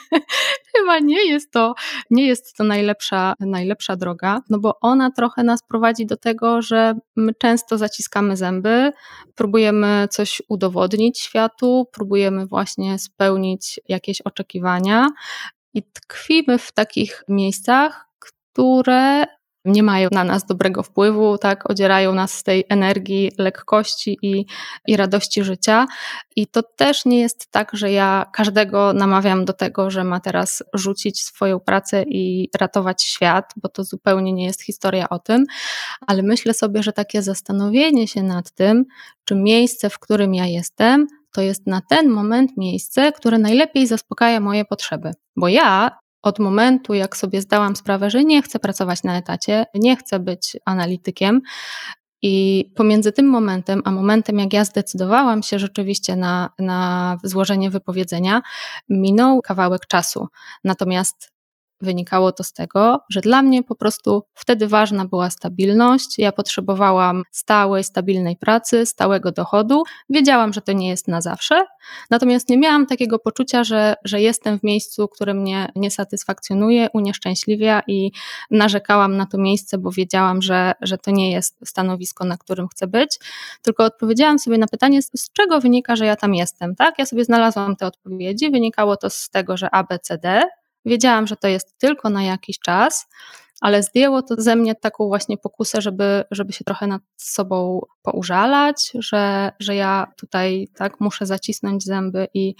chyba 0.76 0.98
nie 0.98 1.30
jest 1.30 1.52
to, 1.52 1.74
nie 2.10 2.26
jest 2.26 2.56
to 2.56 2.64
najlepsza, 2.64 3.34
najlepsza 3.40 3.96
droga, 3.96 4.40
no 4.50 4.58
bo 4.58 4.80
ona 4.80 5.10
trochę 5.10 5.42
nas 5.42 5.62
prowadzi 5.62 6.06
do 6.06 6.16
tego, 6.16 6.62
że 6.62 6.94
my 7.16 7.34
często 7.34 7.78
zaciskamy 7.78 8.36
zęby, 8.36 8.92
próbujemy 9.34 10.08
coś 10.10 10.42
udowodnić 10.48 11.20
światu, 11.20 11.88
próbujemy 11.92 12.46
właśnie 12.46 12.98
spełnić 12.98 13.80
jakieś 13.88 14.20
oczekiwania 14.20 15.08
i 15.74 15.82
tkwimy 15.82 16.58
w 16.58 16.72
takich 16.72 17.24
miejscach, 17.28 18.08
które 18.18 19.24
nie 19.64 19.82
mają 19.82 20.08
na 20.12 20.24
nas 20.24 20.46
dobrego 20.46 20.82
wpływu, 20.82 21.38
tak, 21.38 21.70
odzierają 21.70 22.14
nas 22.14 22.32
z 22.34 22.42
tej 22.42 22.64
energii, 22.68 23.32
lekkości 23.38 24.18
i, 24.22 24.46
i 24.86 24.96
radości 24.96 25.44
życia. 25.44 25.86
I 26.36 26.46
to 26.46 26.62
też 26.62 27.04
nie 27.04 27.20
jest 27.20 27.50
tak, 27.50 27.70
że 27.72 27.92
ja 27.92 28.26
każdego 28.32 28.92
namawiam 28.92 29.44
do 29.44 29.52
tego, 29.52 29.90
że 29.90 30.04
ma 30.04 30.20
teraz 30.20 30.62
rzucić 30.74 31.24
swoją 31.24 31.60
pracę 31.60 32.02
i 32.02 32.48
ratować 32.58 33.02
świat, 33.02 33.52
bo 33.56 33.68
to 33.68 33.84
zupełnie 33.84 34.32
nie 34.32 34.44
jest 34.44 34.62
historia 34.62 35.08
o 35.08 35.18
tym, 35.18 35.44
ale 36.06 36.22
myślę 36.22 36.54
sobie, 36.54 36.82
że 36.82 36.92
takie 36.92 37.22
zastanowienie 37.22 38.08
się 38.08 38.22
nad 38.22 38.50
tym, 38.50 38.84
czy 39.24 39.34
miejsce, 39.34 39.90
w 39.90 39.98
którym 39.98 40.34
ja 40.34 40.46
jestem, 40.46 41.06
to 41.32 41.40
jest 41.42 41.66
na 41.66 41.80
ten 41.88 42.10
moment 42.10 42.56
miejsce, 42.56 43.12
które 43.12 43.38
najlepiej 43.38 43.86
zaspokaja 43.86 44.40
moje 44.40 44.64
potrzeby. 44.64 45.10
Bo 45.36 45.48
ja 45.48 45.90
od 46.22 46.38
momentu, 46.38 46.94
jak 46.94 47.16
sobie 47.16 47.40
zdałam 47.40 47.76
sprawę, 47.76 48.10
że 48.10 48.24
nie 48.24 48.42
chcę 48.42 48.58
pracować 48.58 49.02
na 49.02 49.18
etacie, 49.18 49.64
nie 49.74 49.96
chcę 49.96 50.18
być 50.18 50.56
analitykiem, 50.64 51.42
i 52.22 52.64
pomiędzy 52.76 53.12
tym 53.12 53.26
momentem, 53.26 53.82
a 53.84 53.90
momentem, 53.90 54.38
jak 54.38 54.52
ja 54.52 54.64
zdecydowałam 54.64 55.42
się 55.42 55.58
rzeczywiście 55.58 56.16
na, 56.16 56.50
na 56.58 57.16
złożenie 57.24 57.70
wypowiedzenia, 57.70 58.42
minął 58.88 59.42
kawałek 59.42 59.86
czasu. 59.86 60.28
Natomiast 60.64 61.32
Wynikało 61.82 62.32
to 62.32 62.44
z 62.44 62.52
tego, 62.52 63.00
że 63.10 63.20
dla 63.20 63.42
mnie 63.42 63.62
po 63.62 63.74
prostu 63.74 64.22
wtedy 64.34 64.68
ważna 64.68 65.04
była 65.04 65.30
stabilność. 65.30 66.18
Ja 66.18 66.32
potrzebowałam 66.32 67.22
stałej, 67.30 67.84
stabilnej 67.84 68.36
pracy, 68.36 68.86
stałego 68.86 69.32
dochodu. 69.32 69.82
Wiedziałam, 70.10 70.52
że 70.52 70.60
to 70.60 70.72
nie 70.72 70.88
jest 70.88 71.08
na 71.08 71.20
zawsze, 71.20 71.64
natomiast 72.10 72.48
nie 72.48 72.58
miałam 72.58 72.86
takiego 72.86 73.18
poczucia, 73.18 73.64
że, 73.64 73.94
że 74.04 74.20
jestem 74.20 74.58
w 74.58 74.62
miejscu, 74.62 75.08
które 75.08 75.34
mnie 75.34 75.68
nie 75.76 75.90
satysfakcjonuje, 75.90 76.88
unieszczęśliwia 76.92 77.82
i 77.86 78.12
narzekałam 78.50 79.16
na 79.16 79.26
to 79.26 79.38
miejsce, 79.38 79.78
bo 79.78 79.90
wiedziałam, 79.90 80.42
że, 80.42 80.72
że 80.80 80.98
to 80.98 81.10
nie 81.10 81.32
jest 81.32 81.56
stanowisko, 81.64 82.24
na 82.24 82.36
którym 82.36 82.68
chcę 82.68 82.86
być. 82.86 83.18
Tylko 83.62 83.84
odpowiedziałam 83.84 84.38
sobie 84.38 84.58
na 84.58 84.66
pytanie, 84.66 85.02
z 85.02 85.32
czego 85.32 85.60
wynika, 85.60 85.96
że 85.96 86.06
ja 86.06 86.16
tam 86.16 86.34
jestem. 86.34 86.74
Tak? 86.76 86.98
Ja 86.98 87.06
sobie 87.06 87.24
znalazłam 87.24 87.76
te 87.76 87.86
odpowiedzi. 87.86 88.50
Wynikało 88.50 88.96
to 88.96 89.10
z 89.10 89.30
tego, 89.30 89.56
że 89.56 89.70
A, 89.70 89.84
B, 89.84 89.98
C, 89.98 90.18
D 90.18 90.42
Wiedziałam, 90.84 91.26
że 91.26 91.36
to 91.36 91.48
jest 91.48 91.78
tylko 91.78 92.10
na 92.10 92.22
jakiś 92.22 92.58
czas, 92.58 93.08
ale 93.60 93.82
zdjęło 93.82 94.22
to 94.22 94.34
ze 94.38 94.56
mnie 94.56 94.74
taką 94.74 95.06
właśnie 95.06 95.38
pokusę, 95.38 95.82
żeby, 95.82 96.24
żeby 96.30 96.52
się 96.52 96.64
trochę 96.64 96.86
nad 96.86 97.02
sobą 97.16 97.80
poużalać, 98.02 98.92
że, 98.94 99.52
że 99.60 99.74
ja 99.74 100.06
tutaj 100.16 100.68
tak 100.76 101.00
muszę 101.00 101.26
zacisnąć 101.26 101.84
zęby 101.84 102.28
i, 102.34 102.54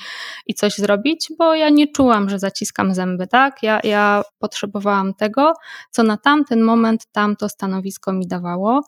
i 0.47 0.55
coś 0.55 0.75
zrobić, 0.75 1.29
bo 1.39 1.55
ja 1.55 1.69
nie 1.69 1.93
czułam, 1.93 2.31
że 2.31 2.39
zaciskam 2.39 2.95
zęby, 2.95 3.27
tak? 3.27 3.63
Ja, 3.63 3.81
ja 3.85 4.23
potrzebowałam 4.39 5.15
tego, 5.15 5.53
co 5.91 6.03
na 6.03 6.17
tamten 6.17 6.63
moment 6.63 7.07
tamto 7.13 7.49
stanowisko 7.49 8.13
mi 8.13 8.27
dawało. 8.27 8.83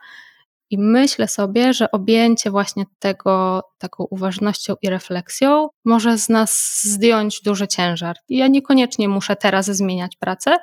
I 0.71 0.79
myślę 0.79 1.29
sobie, 1.29 1.73
że 1.73 1.91
objęcie 1.91 2.51
właśnie 2.51 2.85
tego 2.99 3.63
taką 3.79 4.05
uważnością 4.11 4.75
i 4.83 4.91
refleksją 4.91 5.69
może 5.85 6.19
z 6.19 6.29
nas 6.29 6.81
zdjąć 6.85 7.41
duży 7.43 7.69
ciężar. 7.69 8.17
Ja 8.29 8.47
niekoniecznie 8.49 9.09
muszę 9.09 9.37
teraz 9.37 9.67
zmieniać 9.67 10.17
pracę, 10.17 10.57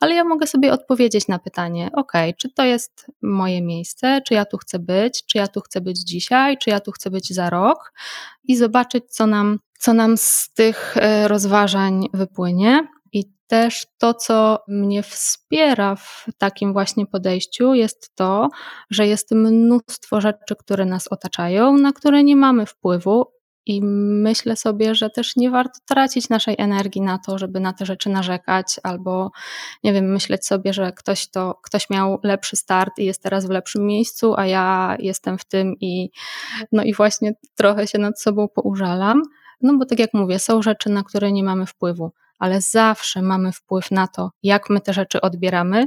ale 0.00 0.14
ja 0.14 0.24
mogę 0.24 0.46
sobie 0.46 0.72
odpowiedzieć 0.72 1.28
na 1.28 1.38
pytanie: 1.38 1.90
OK, 1.92 2.12
czy 2.38 2.52
to 2.52 2.64
jest 2.64 3.06
moje 3.22 3.62
miejsce, 3.62 4.20
czy 4.26 4.34
ja 4.34 4.44
tu 4.44 4.58
chcę 4.58 4.78
być, 4.78 5.26
czy 5.26 5.38
ja 5.38 5.48
tu 5.48 5.60
chcę 5.60 5.80
być 5.80 5.98
dzisiaj, 5.98 6.58
czy 6.58 6.70
ja 6.70 6.80
tu 6.80 6.92
chcę 6.92 7.10
być 7.10 7.34
za 7.34 7.50
rok 7.50 7.92
i 8.44 8.56
zobaczyć, 8.56 9.04
co 9.08 9.26
nam, 9.26 9.58
co 9.78 9.94
nam 9.94 10.16
z 10.16 10.50
tych 10.54 10.96
e, 10.96 11.28
rozważań 11.28 12.06
wypłynie 12.14 12.88
też 13.48 13.86
to, 13.98 14.14
co 14.14 14.58
mnie 14.68 15.02
wspiera 15.02 15.96
w 15.96 16.26
takim 16.38 16.72
właśnie 16.72 17.06
podejściu, 17.06 17.74
jest 17.74 18.14
to, 18.14 18.48
że 18.90 19.06
jest 19.06 19.32
mnóstwo 19.32 20.20
rzeczy, 20.20 20.56
które 20.58 20.84
nas 20.84 21.08
otaczają, 21.08 21.76
na 21.76 21.92
które 21.92 22.24
nie 22.24 22.36
mamy 22.36 22.66
wpływu. 22.66 23.24
I 23.66 23.82
myślę 24.22 24.56
sobie, 24.56 24.94
że 24.94 25.10
też 25.10 25.36
nie 25.36 25.50
warto 25.50 25.78
tracić 25.88 26.28
naszej 26.28 26.54
energii 26.58 27.02
na 27.02 27.18
to, 27.18 27.38
żeby 27.38 27.60
na 27.60 27.72
te 27.72 27.86
rzeczy 27.86 28.10
narzekać, 28.10 28.66
albo 28.82 29.30
nie 29.84 29.92
wiem, 29.92 30.12
myśleć 30.12 30.46
sobie, 30.46 30.72
że 30.72 30.92
ktoś 30.92 31.30
to, 31.30 31.60
ktoś 31.62 31.90
miał 31.90 32.18
lepszy 32.22 32.56
start 32.56 32.98
i 32.98 33.04
jest 33.04 33.22
teraz 33.22 33.46
w 33.46 33.50
lepszym 33.50 33.86
miejscu, 33.86 34.34
a 34.36 34.46
ja 34.46 34.96
jestem 34.98 35.38
w 35.38 35.44
tym 35.44 35.74
i 35.80 36.10
no 36.72 36.82
i 36.82 36.94
właśnie 36.94 37.32
trochę 37.56 37.86
się 37.86 37.98
nad 37.98 38.20
sobą 38.20 38.48
poużalam. 38.48 39.22
No 39.62 39.78
bo 39.78 39.86
tak 39.86 39.98
jak 39.98 40.14
mówię, 40.14 40.38
są 40.38 40.62
rzeczy, 40.62 40.90
na 40.90 41.02
które 41.02 41.32
nie 41.32 41.44
mamy 41.44 41.66
wpływu 41.66 42.12
ale 42.38 42.60
zawsze 42.60 43.22
mamy 43.22 43.52
wpływ 43.52 43.90
na 43.90 44.06
to, 44.06 44.30
jak 44.42 44.70
my 44.70 44.80
te 44.80 44.92
rzeczy 44.92 45.20
odbieramy, 45.20 45.84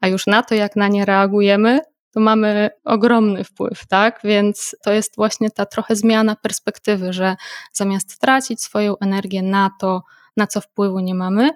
a 0.00 0.08
już 0.08 0.26
na 0.26 0.42
to, 0.42 0.54
jak 0.54 0.76
na 0.76 0.88
nie 0.88 1.04
reagujemy, 1.04 1.80
to 2.10 2.20
mamy 2.20 2.70
ogromny 2.84 3.44
wpływ, 3.44 3.86
tak? 3.86 4.20
Więc 4.24 4.76
to 4.84 4.92
jest 4.92 5.16
właśnie 5.16 5.50
ta 5.50 5.66
trochę 5.66 5.96
zmiana 5.96 6.36
perspektywy, 6.36 7.12
że 7.12 7.36
zamiast 7.72 8.20
tracić 8.20 8.62
swoją 8.62 8.98
energię 8.98 9.42
na 9.42 9.70
to, 9.80 10.02
na 10.36 10.46
co 10.46 10.60
wpływu 10.60 11.00
nie 11.00 11.14
mamy, 11.14 11.50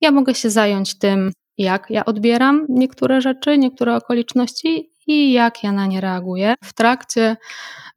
ja 0.00 0.10
mogę 0.10 0.34
się 0.34 0.50
zająć 0.50 0.98
tym, 0.98 1.32
jak 1.58 1.90
ja 1.90 2.04
odbieram 2.04 2.66
niektóre 2.68 3.20
rzeczy, 3.20 3.58
niektóre 3.58 3.96
okoliczności 3.96 4.90
i 5.06 5.32
jak 5.32 5.62
ja 5.62 5.72
na 5.72 5.86
nie 5.86 6.00
reaguję. 6.00 6.54
W 6.64 6.72
trakcie 6.72 7.36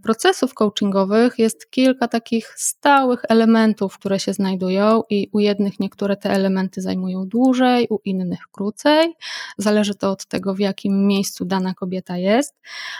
procesów 0.04 0.54
coachingowych 0.54 1.40
jest 1.40 1.70
kilka 1.70 2.08
takich 2.08 2.54
stałych 2.58 3.22
elementów, 3.30 3.98
które 3.98 4.20
się 4.20 4.34
znajdują, 4.34 5.04
i 5.10 5.30
u 5.32 5.40
jednych 5.40 5.80
niektóre 5.80 6.18
te 6.18 6.32
elementy 6.32 6.82
zajmują 6.82 7.28
dłużej, 7.28 7.88
u 7.90 8.00
innych 8.06 8.48
krócej. 8.52 9.14
Zależy 9.58 9.96
to 9.96 10.12
od 10.12 10.26
tego, 10.26 10.54
w 10.54 10.60
jakim 10.60 11.08
miejscu 11.08 11.46
dana 11.46 11.74
kobieta 11.74 12.18
jest, 12.18 12.56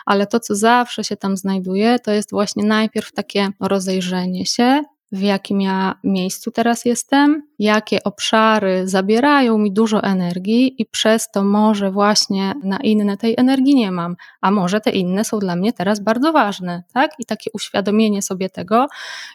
ale 0.06 0.28
to, 0.28 0.40
co 0.40 0.56
zawsze 0.56 1.04
się 1.04 1.18
tam 1.18 1.38
znajduje, 1.38 2.00
to 2.00 2.12
jest 2.12 2.32
właśnie 2.32 2.64
najpierw 2.64 3.12
takie 3.12 3.50
rozejrzenie 3.60 4.46
się, 4.46 4.84
w 5.12 5.22
jakim 5.22 5.62
ja 5.62 5.96
miejscu 6.04 6.52
teraz 6.52 6.86
jestem, 6.86 7.48
jakie 7.60 8.04
obszary 8.04 8.88
zabierają 8.88 9.58
mi 9.58 9.72
dużo 9.72 10.04
energii 10.04 10.82
i 10.82 10.86
przez 10.86 11.32
to 11.32 11.44
może 11.44 11.92
właśnie 11.92 12.54
na 12.64 12.78
inne 12.78 13.18
tej 13.18 13.36
energii 13.38 13.76
nie 13.76 13.92
mam, 13.92 14.16
a 14.42 14.52
może 14.52 14.82
te 14.82 14.90
inne 14.92 15.24
są 15.26 15.40
dla 15.40 15.56
mnie 15.56 15.74
teraz 15.74 16.00
bardzo 16.00 16.34
ważne, 16.34 16.84
tak? 16.94 17.12
I 17.20 17.26
takie 17.26 17.50
uświadomienie 17.54 18.22
sobie 18.22 18.50
tego 18.50 18.88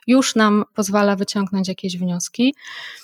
już 0.07 0.37
nam 0.37 0.65
pozwala 0.75 1.17
wyciągnąć 1.17 1.69
jakieś 1.69 1.99
wnioski. 1.99 2.55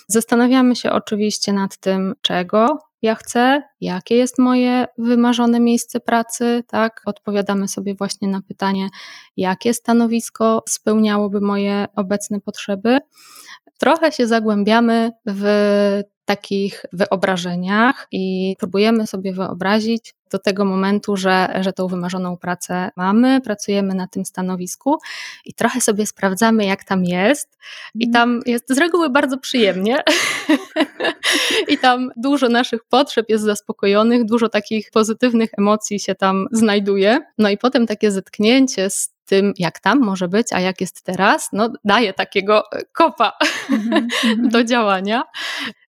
Zastanawiamy 0.07 0.75
się 0.75 0.91
oczywiście 0.91 1.53
nad 1.53 1.77
tym, 1.77 2.15
czego 2.21 2.88
ja 3.01 3.15
chcę, 3.15 3.63
jakie 3.81 4.15
jest 4.15 4.39
moje 4.39 4.85
wymarzone 4.97 5.59
miejsce 5.59 5.99
pracy, 5.99 6.63
tak? 6.67 7.01
Odpowiadamy 7.05 7.67
sobie 7.67 7.95
właśnie 7.95 8.27
na 8.27 8.41
pytanie, 8.41 8.89
jakie 9.37 9.73
stanowisko 9.73 10.63
spełniałoby 10.69 11.41
moje 11.41 11.85
obecne 11.95 12.41
potrzeby. 12.41 12.99
Trochę 13.79 14.11
się 14.11 14.27
zagłębiamy 14.27 15.11
w 15.25 15.43
takich 16.25 16.85
wyobrażeniach 16.93 18.07
i 18.11 18.55
próbujemy 18.59 19.07
sobie 19.07 19.33
wyobrazić 19.33 20.13
do 20.31 20.39
tego 20.39 20.65
momentu, 20.65 21.17
że, 21.17 21.59
że 21.61 21.73
tą 21.73 21.87
wymarzoną 21.87 22.37
pracę 22.37 22.91
mamy, 22.95 23.41
pracujemy 23.41 23.95
na 23.95 24.07
tym 24.07 24.25
stanowisku 24.25 24.97
i 25.45 25.53
trochę 25.53 25.81
sobie 25.81 26.05
sprawdzamy, 26.05 26.65
jak 26.65 26.83
tam 26.83 27.05
jest. 27.05 27.57
I 27.95 28.05
mhm. 28.05 28.13
tam 28.13 28.41
jest 28.45 28.65
z 28.69 28.77
reguły 28.77 29.09
bardzo 29.09 29.37
przyjemnie. 29.37 30.03
I 31.67 31.77
tam 31.77 32.11
dużo 32.17 32.49
naszych 32.49 32.83
potrzeb 32.83 33.29
jest 33.29 33.43
zaspokojonych, 33.43 34.25
dużo 34.25 34.49
takich 34.49 34.91
pozytywnych 34.91 35.49
emocji 35.57 35.99
się 35.99 36.15
tam 36.15 36.47
znajduje. 36.51 37.19
No 37.37 37.49
i 37.49 37.57
potem 37.57 37.87
takie 37.87 38.11
zetknięcie 38.11 38.89
z 38.89 39.13
tym, 39.29 39.53
jak 39.57 39.79
tam 39.79 39.99
może 39.99 40.27
być, 40.27 40.47
a 40.53 40.59
jak 40.59 40.81
jest 40.81 41.03
teraz, 41.03 41.49
no 41.53 41.69
daje 41.83 42.13
takiego 42.13 42.63
kopa 42.93 43.33
mm 43.69 43.81
-hmm. 43.81 44.49
do 44.53 44.63
działania 44.63 45.23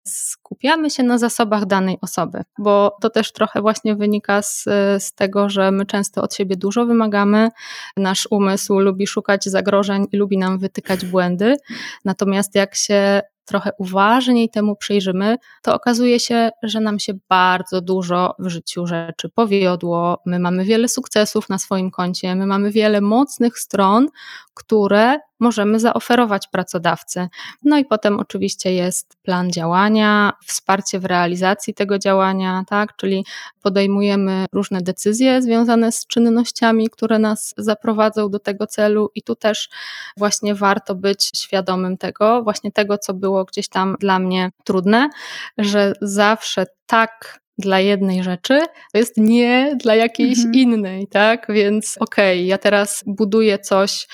skupiamy 0.09 0.89
się 0.89 1.03
na 1.03 1.17
zasobach 1.17 1.65
danej 1.65 1.97
osoby, 2.01 2.43
bo 2.57 2.97
to 3.01 3.09
też 3.09 3.31
trochę 3.31 3.61
właśnie 3.61 3.95
wynika 3.95 4.41
z, 4.41 4.63
z 4.99 5.13
tego, 5.13 5.49
że 5.49 5.71
my 5.71 5.85
często 5.85 6.21
od 6.21 6.35
siebie 6.35 6.55
dużo 6.55 6.85
wymagamy. 6.85 7.49
Nasz 7.97 8.27
umysł 8.31 8.79
lubi 8.79 9.07
szukać 9.07 9.43
zagrożeń 9.43 10.05
i 10.11 10.17
lubi 10.17 10.37
nam 10.37 10.59
wytykać 10.59 11.05
błędy. 11.05 11.57
Natomiast 12.05 12.55
jak 12.55 12.75
się 12.75 13.21
trochę 13.49 13.71
uważniej 13.77 14.49
temu 14.49 14.75
przyjrzymy, 14.75 15.37
to 15.61 15.75
okazuje 15.75 16.19
się, 16.19 16.49
że 16.63 16.79
nam 16.79 16.99
się 16.99 17.13
bardzo 17.29 17.81
dużo 17.81 18.35
w 18.39 18.49
życiu 18.49 18.87
rzeczy 18.87 19.29
powiodło. 19.29 20.21
My 20.25 20.39
mamy 20.39 20.65
wiele 20.65 20.87
sukcesów 20.87 21.49
na 21.49 21.57
swoim 21.57 21.91
koncie, 21.91 22.35
my 22.35 22.45
mamy 22.45 22.71
wiele 22.71 23.01
mocnych 23.01 23.59
stron, 23.59 24.07
które 24.53 25.19
możemy 25.39 25.79
zaoferować 25.79 26.47
pracodawcy. 26.47 27.27
No 27.63 27.77
i 27.77 27.85
potem 27.85 28.19
oczywiście 28.19 28.73
jest 28.73 29.17
plan 29.23 29.51
działania, 29.51 30.33
wsparcie 30.45 30.99
w 30.99 31.05
realizacji 31.05 31.73
tego 31.73 31.99
działania, 31.99 32.63
tak? 32.67 32.95
Czyli 32.95 33.25
podejmujemy 33.61 34.45
różne 34.53 34.81
decyzje 34.81 35.41
związane 35.41 35.91
z 35.91 36.07
czynnościami, 36.07 36.89
które 36.89 37.19
nas 37.19 37.53
zaprowadzą 37.57 38.29
do 38.29 38.39
tego 38.39 38.67
celu, 38.67 39.11
i 39.15 39.21
tu 39.21 39.35
też 39.35 39.69
właśnie 40.17 40.55
warto 40.55 40.95
być 40.95 41.31
świadomym 41.35 41.97
tego, 41.97 42.43
właśnie 42.43 42.71
tego, 42.71 42.97
co 42.97 43.13
było 43.13 43.45
gdzieś 43.45 43.69
tam 43.69 43.95
dla 43.99 44.19
mnie 44.19 44.51
trudne, 44.63 45.09
że 45.57 45.93
zawsze 46.01 46.65
tak 46.85 47.39
dla 47.57 47.79
jednej 47.79 48.23
rzeczy, 48.23 48.61
to 48.91 48.97
jest 48.97 49.17
nie 49.17 49.75
dla 49.79 49.95
jakiejś 49.95 50.37
mhm. 50.37 50.53
innej, 50.55 51.07
tak? 51.07 51.45
Więc 51.49 51.97
okej, 51.99 52.39
okay, 52.39 52.45
ja 52.45 52.57
teraz 52.57 53.03
buduję 53.05 53.59
coś, 53.59 54.07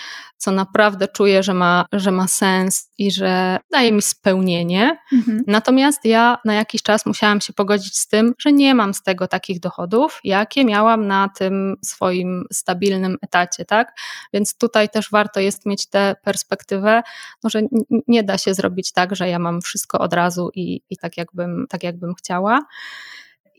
co 0.45 0.51
naprawdę 0.51 1.07
czuję, 1.07 1.43
że 1.43 1.53
ma, 1.53 1.85
że 1.91 2.11
ma 2.11 2.27
sens 2.27 2.91
i 2.97 3.11
że 3.11 3.57
daje 3.71 3.91
mi 3.91 4.01
spełnienie. 4.01 4.97
Mhm. 5.13 5.43
Natomiast 5.47 6.05
ja 6.05 6.37
na 6.45 6.53
jakiś 6.53 6.83
czas 6.83 7.05
musiałam 7.05 7.41
się 7.41 7.53
pogodzić 7.53 7.97
z 7.97 8.07
tym, 8.07 8.33
że 8.39 8.53
nie 8.53 8.75
mam 8.75 8.93
z 8.93 9.03
tego 9.03 9.27
takich 9.27 9.59
dochodów, 9.59 10.19
jakie 10.23 10.65
miałam 10.65 11.07
na 11.07 11.29
tym 11.37 11.75
swoim 11.83 12.45
stabilnym 12.53 13.17
etacie, 13.21 13.65
tak? 13.65 13.93
Więc 14.33 14.57
tutaj 14.57 14.89
też 14.89 15.11
warto 15.11 15.39
jest 15.39 15.65
mieć 15.65 15.87
tę 15.89 16.15
perspektywę, 16.23 17.01
no, 17.43 17.49
że 17.49 17.61
nie 18.07 18.23
da 18.23 18.37
się 18.37 18.53
zrobić 18.53 18.91
tak, 18.91 19.15
że 19.15 19.29
ja 19.29 19.39
mam 19.39 19.61
wszystko 19.61 19.99
od 19.99 20.13
razu 20.13 20.49
i, 20.53 20.81
i 20.89 20.97
tak, 20.97 21.17
jakbym, 21.17 21.65
tak 21.69 21.83
jakbym 21.83 22.15
chciała. 22.15 22.59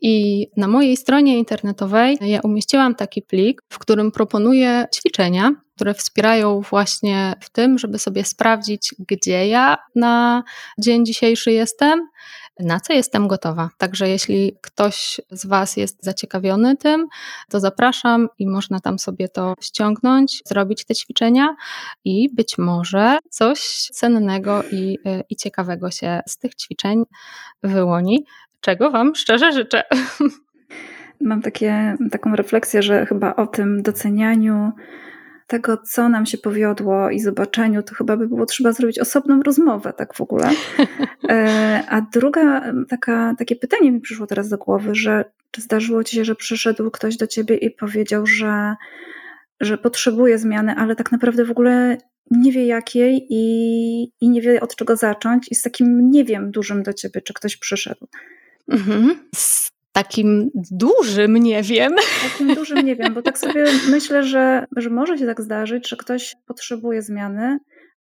I 0.02 0.46
na 0.56 0.68
mojej 0.68 0.96
stronie 0.96 1.38
internetowej 1.38 2.18
ja 2.20 2.40
umieściłam 2.40 2.94
taki 2.94 3.22
plik, 3.22 3.62
w 3.68 3.78
którym 3.78 4.12
proponuję 4.12 4.86
ćwiczenia, 4.94 5.65
które 5.76 5.94
wspierają 5.94 6.60
właśnie 6.60 7.34
w 7.40 7.50
tym, 7.50 7.78
żeby 7.78 7.98
sobie 7.98 8.24
sprawdzić, 8.24 8.94
gdzie 9.08 9.48
ja 9.48 9.76
na 9.94 10.42
dzień 10.78 11.06
dzisiejszy 11.06 11.52
jestem, 11.52 12.08
na 12.60 12.80
co 12.80 12.92
jestem 12.92 13.28
gotowa. 13.28 13.70
Także 13.78 14.08
jeśli 14.08 14.56
ktoś 14.62 15.20
z 15.30 15.46
Was 15.46 15.76
jest 15.76 16.04
zaciekawiony 16.04 16.76
tym, 16.76 17.06
to 17.48 17.60
zapraszam 17.60 18.28
i 18.38 18.46
można 18.46 18.80
tam 18.80 18.98
sobie 18.98 19.28
to 19.28 19.54
ściągnąć, 19.60 20.42
zrobić 20.46 20.84
te 20.84 20.94
ćwiczenia 20.94 21.56
i 22.04 22.34
być 22.34 22.58
może 22.58 23.18
coś 23.30 23.60
cennego 23.92 24.62
i, 24.72 24.98
i 25.30 25.36
ciekawego 25.36 25.90
się 25.90 26.20
z 26.28 26.38
tych 26.38 26.54
ćwiczeń 26.54 27.04
wyłoni 27.62 28.24
czego 28.66 28.90
Wam 28.90 29.14
szczerze 29.14 29.52
życzę. 29.52 29.82
Mam 31.20 31.42
takie, 31.42 31.96
taką 32.10 32.36
refleksję, 32.36 32.82
że 32.82 33.06
chyba 33.06 33.36
o 33.36 33.46
tym 33.46 33.82
docenianiu 33.82 34.72
tego, 35.46 35.76
co 35.76 36.08
nam 36.08 36.26
się 36.26 36.38
powiodło 36.38 37.10
i 37.10 37.20
zobaczeniu, 37.20 37.82
to 37.82 37.94
chyba 37.94 38.16
by 38.16 38.28
było 38.28 38.46
trzeba 38.46 38.72
zrobić 38.72 38.98
osobną 38.98 39.42
rozmowę, 39.42 39.92
tak 39.92 40.14
w 40.14 40.20
ogóle. 40.20 40.50
E, 41.28 41.82
a 41.88 42.00
druga, 42.00 42.72
taka, 42.88 43.34
takie 43.38 43.56
pytanie 43.56 43.92
mi 43.92 44.00
przyszło 44.00 44.26
teraz 44.26 44.48
do 44.48 44.58
głowy, 44.58 44.94
że 44.94 45.24
czy 45.50 45.62
zdarzyło 45.62 46.04
Ci 46.04 46.16
się, 46.16 46.24
że 46.24 46.34
przyszedł 46.34 46.90
ktoś 46.90 47.16
do 47.16 47.26
Ciebie 47.26 47.56
i 47.56 47.70
powiedział, 47.70 48.26
że, 48.26 48.74
że 49.60 49.78
potrzebuje 49.78 50.38
zmiany, 50.38 50.74
ale 50.74 50.96
tak 50.96 51.12
naprawdę 51.12 51.44
w 51.44 51.50
ogóle 51.50 51.98
nie 52.30 52.52
wie 52.52 52.66
jakiej 52.66 53.26
i, 53.30 54.02
i 54.20 54.30
nie 54.30 54.40
wie 54.40 54.60
od 54.60 54.76
czego 54.76 54.96
zacząć 54.96 55.52
i 55.52 55.54
z 55.54 55.62
takim 55.62 56.10
nie 56.10 56.24
wiem 56.24 56.50
dużym 56.50 56.82
do 56.82 56.92
Ciebie, 56.92 57.22
czy 57.22 57.34
ktoś 57.34 57.56
przyszedł. 57.56 58.08
Mhm. 58.68 59.18
Z 59.34 59.70
takim 59.96 60.50
dużym 60.70 61.36
nie 61.36 61.62
wiem. 61.62 61.94
Takim 62.22 62.54
dużym 62.54 62.86
nie 62.86 62.96
wiem, 62.96 63.14
bo 63.14 63.22
tak 63.22 63.38
sobie 63.38 63.64
myślę, 63.90 64.22
że, 64.22 64.66
że 64.76 64.90
może 64.90 65.18
się 65.18 65.26
tak 65.26 65.40
zdarzyć, 65.40 65.88
że 65.88 65.96
ktoś 65.96 66.36
potrzebuje 66.46 67.02
zmiany, 67.02 67.58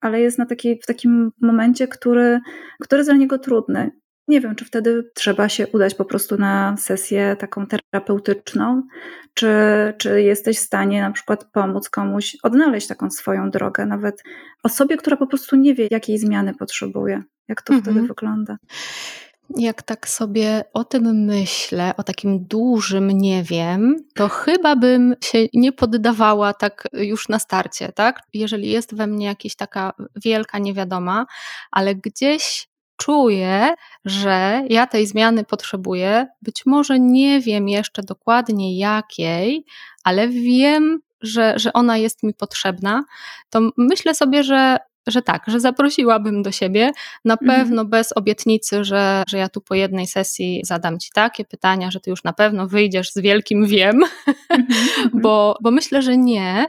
ale 0.01 0.21
jest 0.21 0.37
na 0.37 0.45
taki, 0.45 0.79
w 0.83 0.85
takim 0.85 1.31
momencie, 1.41 1.87
który, 1.87 2.39
który 2.81 2.99
jest 2.99 3.09
dla 3.09 3.17
niego 3.17 3.39
trudny. 3.39 3.91
Nie 4.27 4.41
wiem, 4.41 4.55
czy 4.55 4.65
wtedy 4.65 5.11
trzeba 5.15 5.49
się 5.49 5.67
udać 5.67 5.95
po 5.95 6.05
prostu 6.05 6.37
na 6.37 6.75
sesję 6.77 7.35
taką 7.39 7.65
terapeutyczną, 7.67 8.83
czy, 9.33 9.47
czy 9.97 10.21
jesteś 10.21 10.57
w 10.57 10.61
stanie 10.61 11.01
na 11.01 11.11
przykład 11.11 11.45
pomóc 11.51 11.89
komuś 11.89 12.37
odnaleźć 12.43 12.87
taką 12.87 13.11
swoją 13.11 13.51
drogę, 13.51 13.85
nawet 13.85 14.23
osobie, 14.63 14.97
która 14.97 15.17
po 15.17 15.27
prostu 15.27 15.55
nie 15.55 15.75
wie, 15.75 15.87
jakiej 15.91 16.17
zmiany 16.17 16.53
potrzebuje. 16.53 17.23
Jak 17.47 17.61
to 17.61 17.73
mhm. 17.73 17.83
wtedy 17.83 18.07
wygląda? 18.07 18.57
Jak 19.49 19.83
tak 19.83 20.09
sobie 20.09 20.63
o 20.73 20.83
tym 20.83 21.25
myślę, 21.25 21.93
o 21.97 22.03
takim 22.03 22.45
dużym 22.45 23.11
nie 23.11 23.43
wiem, 23.43 23.95
to 24.15 24.29
chyba 24.29 24.75
bym 24.75 25.15
się 25.23 25.45
nie 25.53 25.71
poddawała 25.71 26.53
tak 26.53 26.87
już 26.93 27.29
na 27.29 27.39
starcie, 27.39 27.91
tak? 27.91 28.21
Jeżeli 28.33 28.69
jest 28.69 28.95
we 28.95 29.07
mnie 29.07 29.25
jakaś 29.25 29.55
taka 29.55 29.93
wielka 30.15 30.59
niewiadoma, 30.59 31.25
ale 31.71 31.95
gdzieś 31.95 32.67
czuję, 32.97 33.73
że 34.05 34.63
ja 34.69 34.87
tej 34.87 35.07
zmiany 35.07 35.43
potrzebuję. 35.43 36.27
Być 36.41 36.65
może 36.65 36.99
nie 36.99 37.41
wiem 37.41 37.69
jeszcze 37.69 38.03
dokładnie 38.03 38.77
jakiej, 38.77 39.65
ale 40.03 40.27
wiem, 40.27 40.99
że, 41.21 41.53
że 41.59 41.73
ona 41.73 41.97
jest 41.97 42.23
mi 42.23 42.33
potrzebna, 42.33 43.03
to 43.49 43.59
myślę 43.77 44.15
sobie, 44.15 44.43
że 44.43 44.77
że 45.07 45.21
tak, 45.21 45.43
że 45.47 45.59
zaprosiłabym 45.59 46.43
do 46.43 46.51
siebie, 46.51 46.91
na 47.25 47.33
mhm. 47.33 47.59
pewno 47.59 47.85
bez 47.85 48.17
obietnicy, 48.17 48.83
że, 48.83 49.23
że 49.27 49.37
ja 49.37 49.49
tu 49.49 49.61
po 49.61 49.75
jednej 49.75 50.07
sesji 50.07 50.61
zadam 50.63 50.99
ci 50.99 51.09
takie 51.13 51.45
pytania, 51.45 51.91
że 51.91 51.99
ty 51.99 52.09
już 52.09 52.23
na 52.23 52.33
pewno 52.33 52.67
wyjdziesz 52.67 53.11
z 53.11 53.19
wielkim 53.19 53.65
wiem, 53.65 53.99
mhm. 54.49 54.65
bo, 55.13 55.57
bo 55.61 55.71
myślę, 55.71 56.01
że 56.01 56.17
nie. 56.17 56.65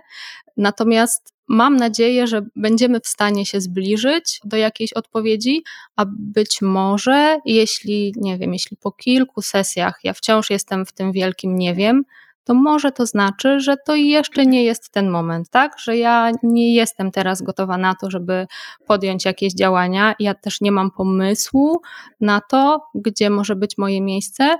Natomiast 0.57 1.37
mam 1.49 1.77
nadzieję, 1.77 2.27
że 2.27 2.47
będziemy 2.57 3.01
w 3.01 3.07
stanie 3.07 3.47
się 3.47 3.61
zbliżyć 3.61 4.41
do 4.45 4.57
jakiejś 4.57 4.93
odpowiedzi, 4.93 5.63
a 5.97 6.05
być 6.09 6.63
może, 6.63 7.39
jeśli, 7.45 8.13
nie 8.17 8.39
wiem, 8.39 8.53
jeśli 8.53 8.77
po 8.77 8.93
kilku 8.93 9.43
sesjach 9.43 10.01
ja 10.05 10.13
wciąż 10.13 10.51
jestem 10.51 10.87
w 10.87 10.93
tym 10.93 11.13
wielkim 11.13 11.59
nie 11.59 11.75
wiem, 11.75 12.05
to 12.47 12.55
może 12.55 12.93
to 12.93 13.07
znaczy, 13.07 13.61
że 13.61 13.77
to 13.87 13.95
jeszcze 13.95 14.47
nie 14.47 14.65
jest 14.65 14.91
ten 14.91 15.11
moment, 15.11 15.51
tak? 15.51 15.79
Że 15.79 15.97
ja 15.97 16.31
nie 16.43 16.75
jestem 16.75 17.11
teraz 17.11 17.43
gotowa 17.43 17.79
na 17.79 17.95
to, 17.95 18.11
żeby 18.11 18.47
podjąć 18.87 19.25
jakieś 19.25 19.55
działania. 19.55 20.15
Ja 20.19 20.35
też 20.35 20.61
nie 20.61 20.73
mam 20.73 20.91
pomysłu 20.91 21.83
na 22.21 22.41
to, 22.51 22.89
gdzie 22.95 23.31
może 23.31 23.57
być 23.57 23.79
moje 23.79 24.01
miejsce. 24.01 24.59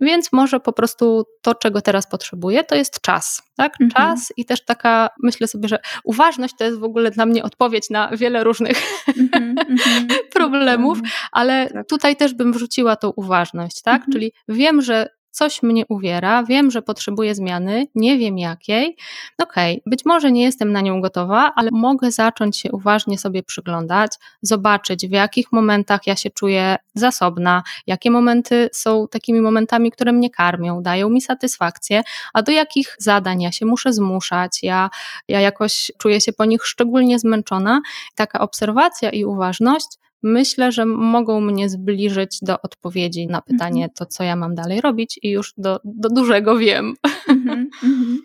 Więc 0.00 0.32
może 0.32 0.60
po 0.60 0.72
prostu 0.72 1.24
to, 1.42 1.54
czego 1.54 1.80
teraz 1.80 2.10
potrzebuję, 2.10 2.64
to 2.64 2.74
jest 2.74 3.00
czas, 3.00 3.42
tak? 3.56 3.80
Mhm. 3.80 3.90
Czas 3.90 4.32
i 4.36 4.44
też 4.44 4.64
taka, 4.64 5.08
myślę 5.22 5.48
sobie, 5.48 5.68
że 5.68 5.78
uważność 6.04 6.54
to 6.58 6.64
jest 6.64 6.78
w 6.78 6.84
ogóle 6.84 7.10
dla 7.10 7.26
mnie 7.26 7.42
odpowiedź 7.42 7.90
na 7.90 8.08
wiele 8.16 8.44
różnych 8.44 8.82
mhm, 9.18 9.58
mhm. 9.58 10.06
problemów, 10.34 10.98
ale 11.32 11.70
tak. 11.70 11.86
tutaj 11.88 12.16
też 12.16 12.34
bym 12.34 12.52
wrzuciła 12.52 12.96
tą 12.96 13.12
uważność, 13.16 13.82
tak? 13.82 14.02
Czyli 14.12 14.32
wiem, 14.48 14.82
że 14.82 15.15
coś 15.36 15.62
mnie 15.62 15.84
uwiera, 15.88 16.44
wiem, 16.44 16.70
że 16.70 16.82
potrzebuję 16.82 17.34
zmiany, 17.34 17.86
nie 17.94 18.18
wiem 18.18 18.38
jakiej. 18.38 18.96
Okej, 19.42 19.74
okay, 19.74 19.82
być 19.86 20.04
może 20.04 20.32
nie 20.32 20.42
jestem 20.42 20.72
na 20.72 20.80
nią 20.80 21.00
gotowa, 21.00 21.52
ale 21.56 21.70
mogę 21.72 22.10
zacząć 22.10 22.58
się 22.58 22.72
uważnie 22.72 23.18
sobie 23.18 23.42
przyglądać, 23.42 24.12
zobaczyć 24.42 25.06
w 25.06 25.10
jakich 25.10 25.52
momentach 25.52 26.06
ja 26.06 26.16
się 26.16 26.30
czuję 26.30 26.76
zasobna, 26.94 27.62
jakie 27.86 28.10
momenty 28.10 28.70
są 28.72 29.08
takimi 29.08 29.40
momentami, 29.40 29.90
które 29.90 30.12
mnie 30.12 30.30
karmią, 30.30 30.82
dają 30.82 31.08
mi 31.08 31.20
satysfakcję, 31.20 32.02
a 32.34 32.42
do 32.42 32.52
jakich 32.52 32.96
zadań 32.98 33.42
ja 33.42 33.52
się 33.52 33.66
muszę 33.66 33.92
zmuszać, 33.92 34.62
ja, 34.62 34.90
ja 35.28 35.40
jakoś 35.40 35.92
czuję 35.98 36.20
się 36.20 36.32
po 36.32 36.44
nich 36.44 36.66
szczególnie 36.66 37.18
zmęczona. 37.18 37.80
Taka 38.14 38.40
obserwacja 38.40 39.10
i 39.10 39.24
uważność 39.24 39.86
myślę, 40.22 40.72
że 40.72 40.86
mogą 40.86 41.40
mnie 41.40 41.68
zbliżyć 41.68 42.38
do 42.42 42.62
odpowiedzi 42.62 43.26
na 43.26 43.42
pytanie, 43.42 43.82
mhm. 43.82 43.90
to 43.94 44.06
co 44.06 44.24
ja 44.24 44.36
mam 44.36 44.54
dalej 44.54 44.80
robić, 44.80 45.18
i 45.22 45.30
już 45.30 45.52
do, 45.56 45.80
do 45.84 46.08
dużego 46.08 46.58
wiem. 46.58 46.94
Mhm, 47.28 47.70
mhm. 47.84 48.18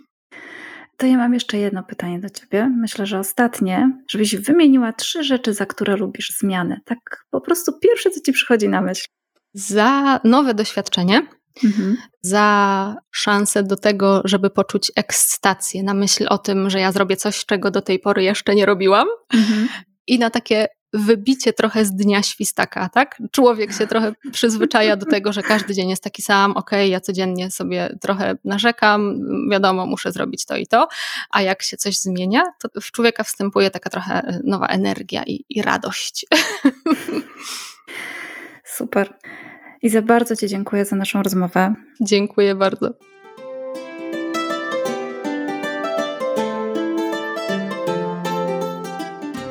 To 0.97 1.07
ja 1.07 1.17
mam 1.17 1.33
jeszcze 1.33 1.57
jedno 1.57 1.83
pytanie 1.83 2.19
do 2.19 2.29
ciebie. 2.29 2.69
Myślę, 2.77 3.05
że 3.05 3.19
ostatnie, 3.19 3.91
żebyś 4.09 4.35
wymieniła 4.35 4.93
trzy 4.93 5.23
rzeczy, 5.23 5.53
za 5.53 5.65
które 5.65 5.97
lubisz 5.97 6.37
zmiany. 6.39 6.79
Tak 6.85 7.25
po 7.29 7.41
prostu 7.41 7.79
pierwsze, 7.79 8.09
co 8.09 8.19
ci 8.21 8.31
przychodzi 8.31 8.69
na 8.69 8.81
myśl. 8.81 9.07
Za 9.53 10.19
nowe 10.23 10.53
doświadczenie, 10.53 11.27
Mhm. 11.63 11.97
za 12.21 12.95
szansę 13.11 13.63
do 13.63 13.75
tego, 13.75 14.21
żeby 14.25 14.49
poczuć 14.49 14.91
ekscytację 14.95 15.83
na 15.83 15.93
myśl 15.93 16.25
o 16.29 16.37
tym, 16.37 16.69
że 16.69 16.79
ja 16.79 16.91
zrobię 16.91 17.15
coś, 17.15 17.45
czego 17.45 17.71
do 17.71 17.81
tej 17.81 17.99
pory 17.99 18.23
jeszcze 18.23 18.55
nie 18.55 18.65
robiłam. 18.65 19.07
Mhm. 19.33 19.67
I 20.07 20.19
na 20.19 20.29
takie 20.29 20.67
wybicie 20.93 21.53
trochę 21.53 21.85
z 21.85 21.91
dnia 21.91 22.23
świstaka, 22.23 22.89
tak? 22.89 23.21
Człowiek 23.31 23.73
się 23.73 23.87
trochę 23.87 24.13
przyzwyczaja 24.31 24.95
do 24.95 25.05
tego, 25.05 25.33
że 25.33 25.43
każdy 25.43 25.73
dzień 25.73 25.89
jest 25.89 26.03
taki 26.03 26.21
sam, 26.21 26.51
okej, 26.51 26.79
okay, 26.79 26.87
ja 26.87 26.99
codziennie 26.99 27.51
sobie 27.51 27.97
trochę 28.01 28.35
narzekam, 28.45 29.19
wiadomo, 29.51 29.85
muszę 29.85 30.11
zrobić 30.11 30.45
to 30.45 30.55
i 30.55 30.67
to, 30.67 30.87
a 31.29 31.41
jak 31.41 31.63
się 31.63 31.77
coś 31.77 31.97
zmienia, 31.97 32.43
to 32.59 32.81
w 32.81 32.91
człowieka 32.91 33.23
wstępuje 33.23 33.71
taka 33.71 33.89
trochę 33.89 34.39
nowa 34.43 34.67
energia 34.67 35.23
i, 35.23 35.45
i 35.49 35.61
radość. 35.61 36.25
Super. 38.63 39.13
I 39.81 39.89
za 39.89 40.01
bardzo 40.01 40.35
Ci 40.35 40.47
dziękuję 40.47 40.85
za 40.85 40.95
naszą 40.95 41.23
rozmowę. 41.23 41.75
Dziękuję 42.01 42.55
bardzo. 42.55 43.10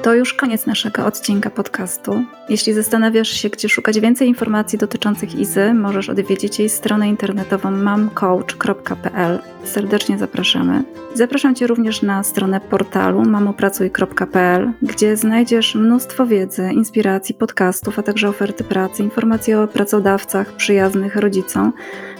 To 0.02 0.14
już 0.14 0.34
koniec 0.34 0.66
naszego 0.66 1.06
odcinka 1.06 1.50
podcastu. 1.50 2.24
Jeśli 2.48 2.72
zastanawiasz 2.72 3.28
się, 3.28 3.48
gdzie 3.48 3.68
szukać 3.68 4.00
więcej 4.00 4.28
informacji 4.28 4.78
dotyczących 4.78 5.34
Izy, 5.34 5.74
możesz 5.74 6.08
odwiedzić 6.08 6.58
jej 6.58 6.68
stronę 6.68 7.08
internetową 7.08 7.70
mamcoach.pl. 7.70 9.38
Serdecznie 9.64 10.18
zapraszamy. 10.18 10.82
Zapraszam 11.14 11.54
Cię 11.54 11.66
również 11.66 12.02
na 12.02 12.22
stronę 12.22 12.60
portalu 12.60 13.24
mamopracuj.pl, 13.24 14.72
gdzie 14.82 15.16
znajdziesz 15.16 15.74
mnóstwo 15.74 16.26
wiedzy, 16.26 16.70
inspiracji, 16.72 17.34
podcastów, 17.34 17.98
a 17.98 18.02
także 18.02 18.28
oferty 18.28 18.64
pracy, 18.64 19.02
informacje 19.02 19.60
o 19.60 19.68
pracodawcach 19.68 20.52
przyjaznych 20.52 21.16
rodzicom, 21.16 21.72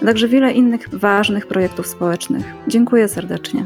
a 0.03 0.07
także 0.07 0.28
wiele 0.28 0.53
innych 0.53 0.89
ważnych 0.99 1.47
projektów 1.47 1.87
społecznych. 1.87 2.45
Dziękuję 2.68 3.09
serdecznie. 3.09 3.64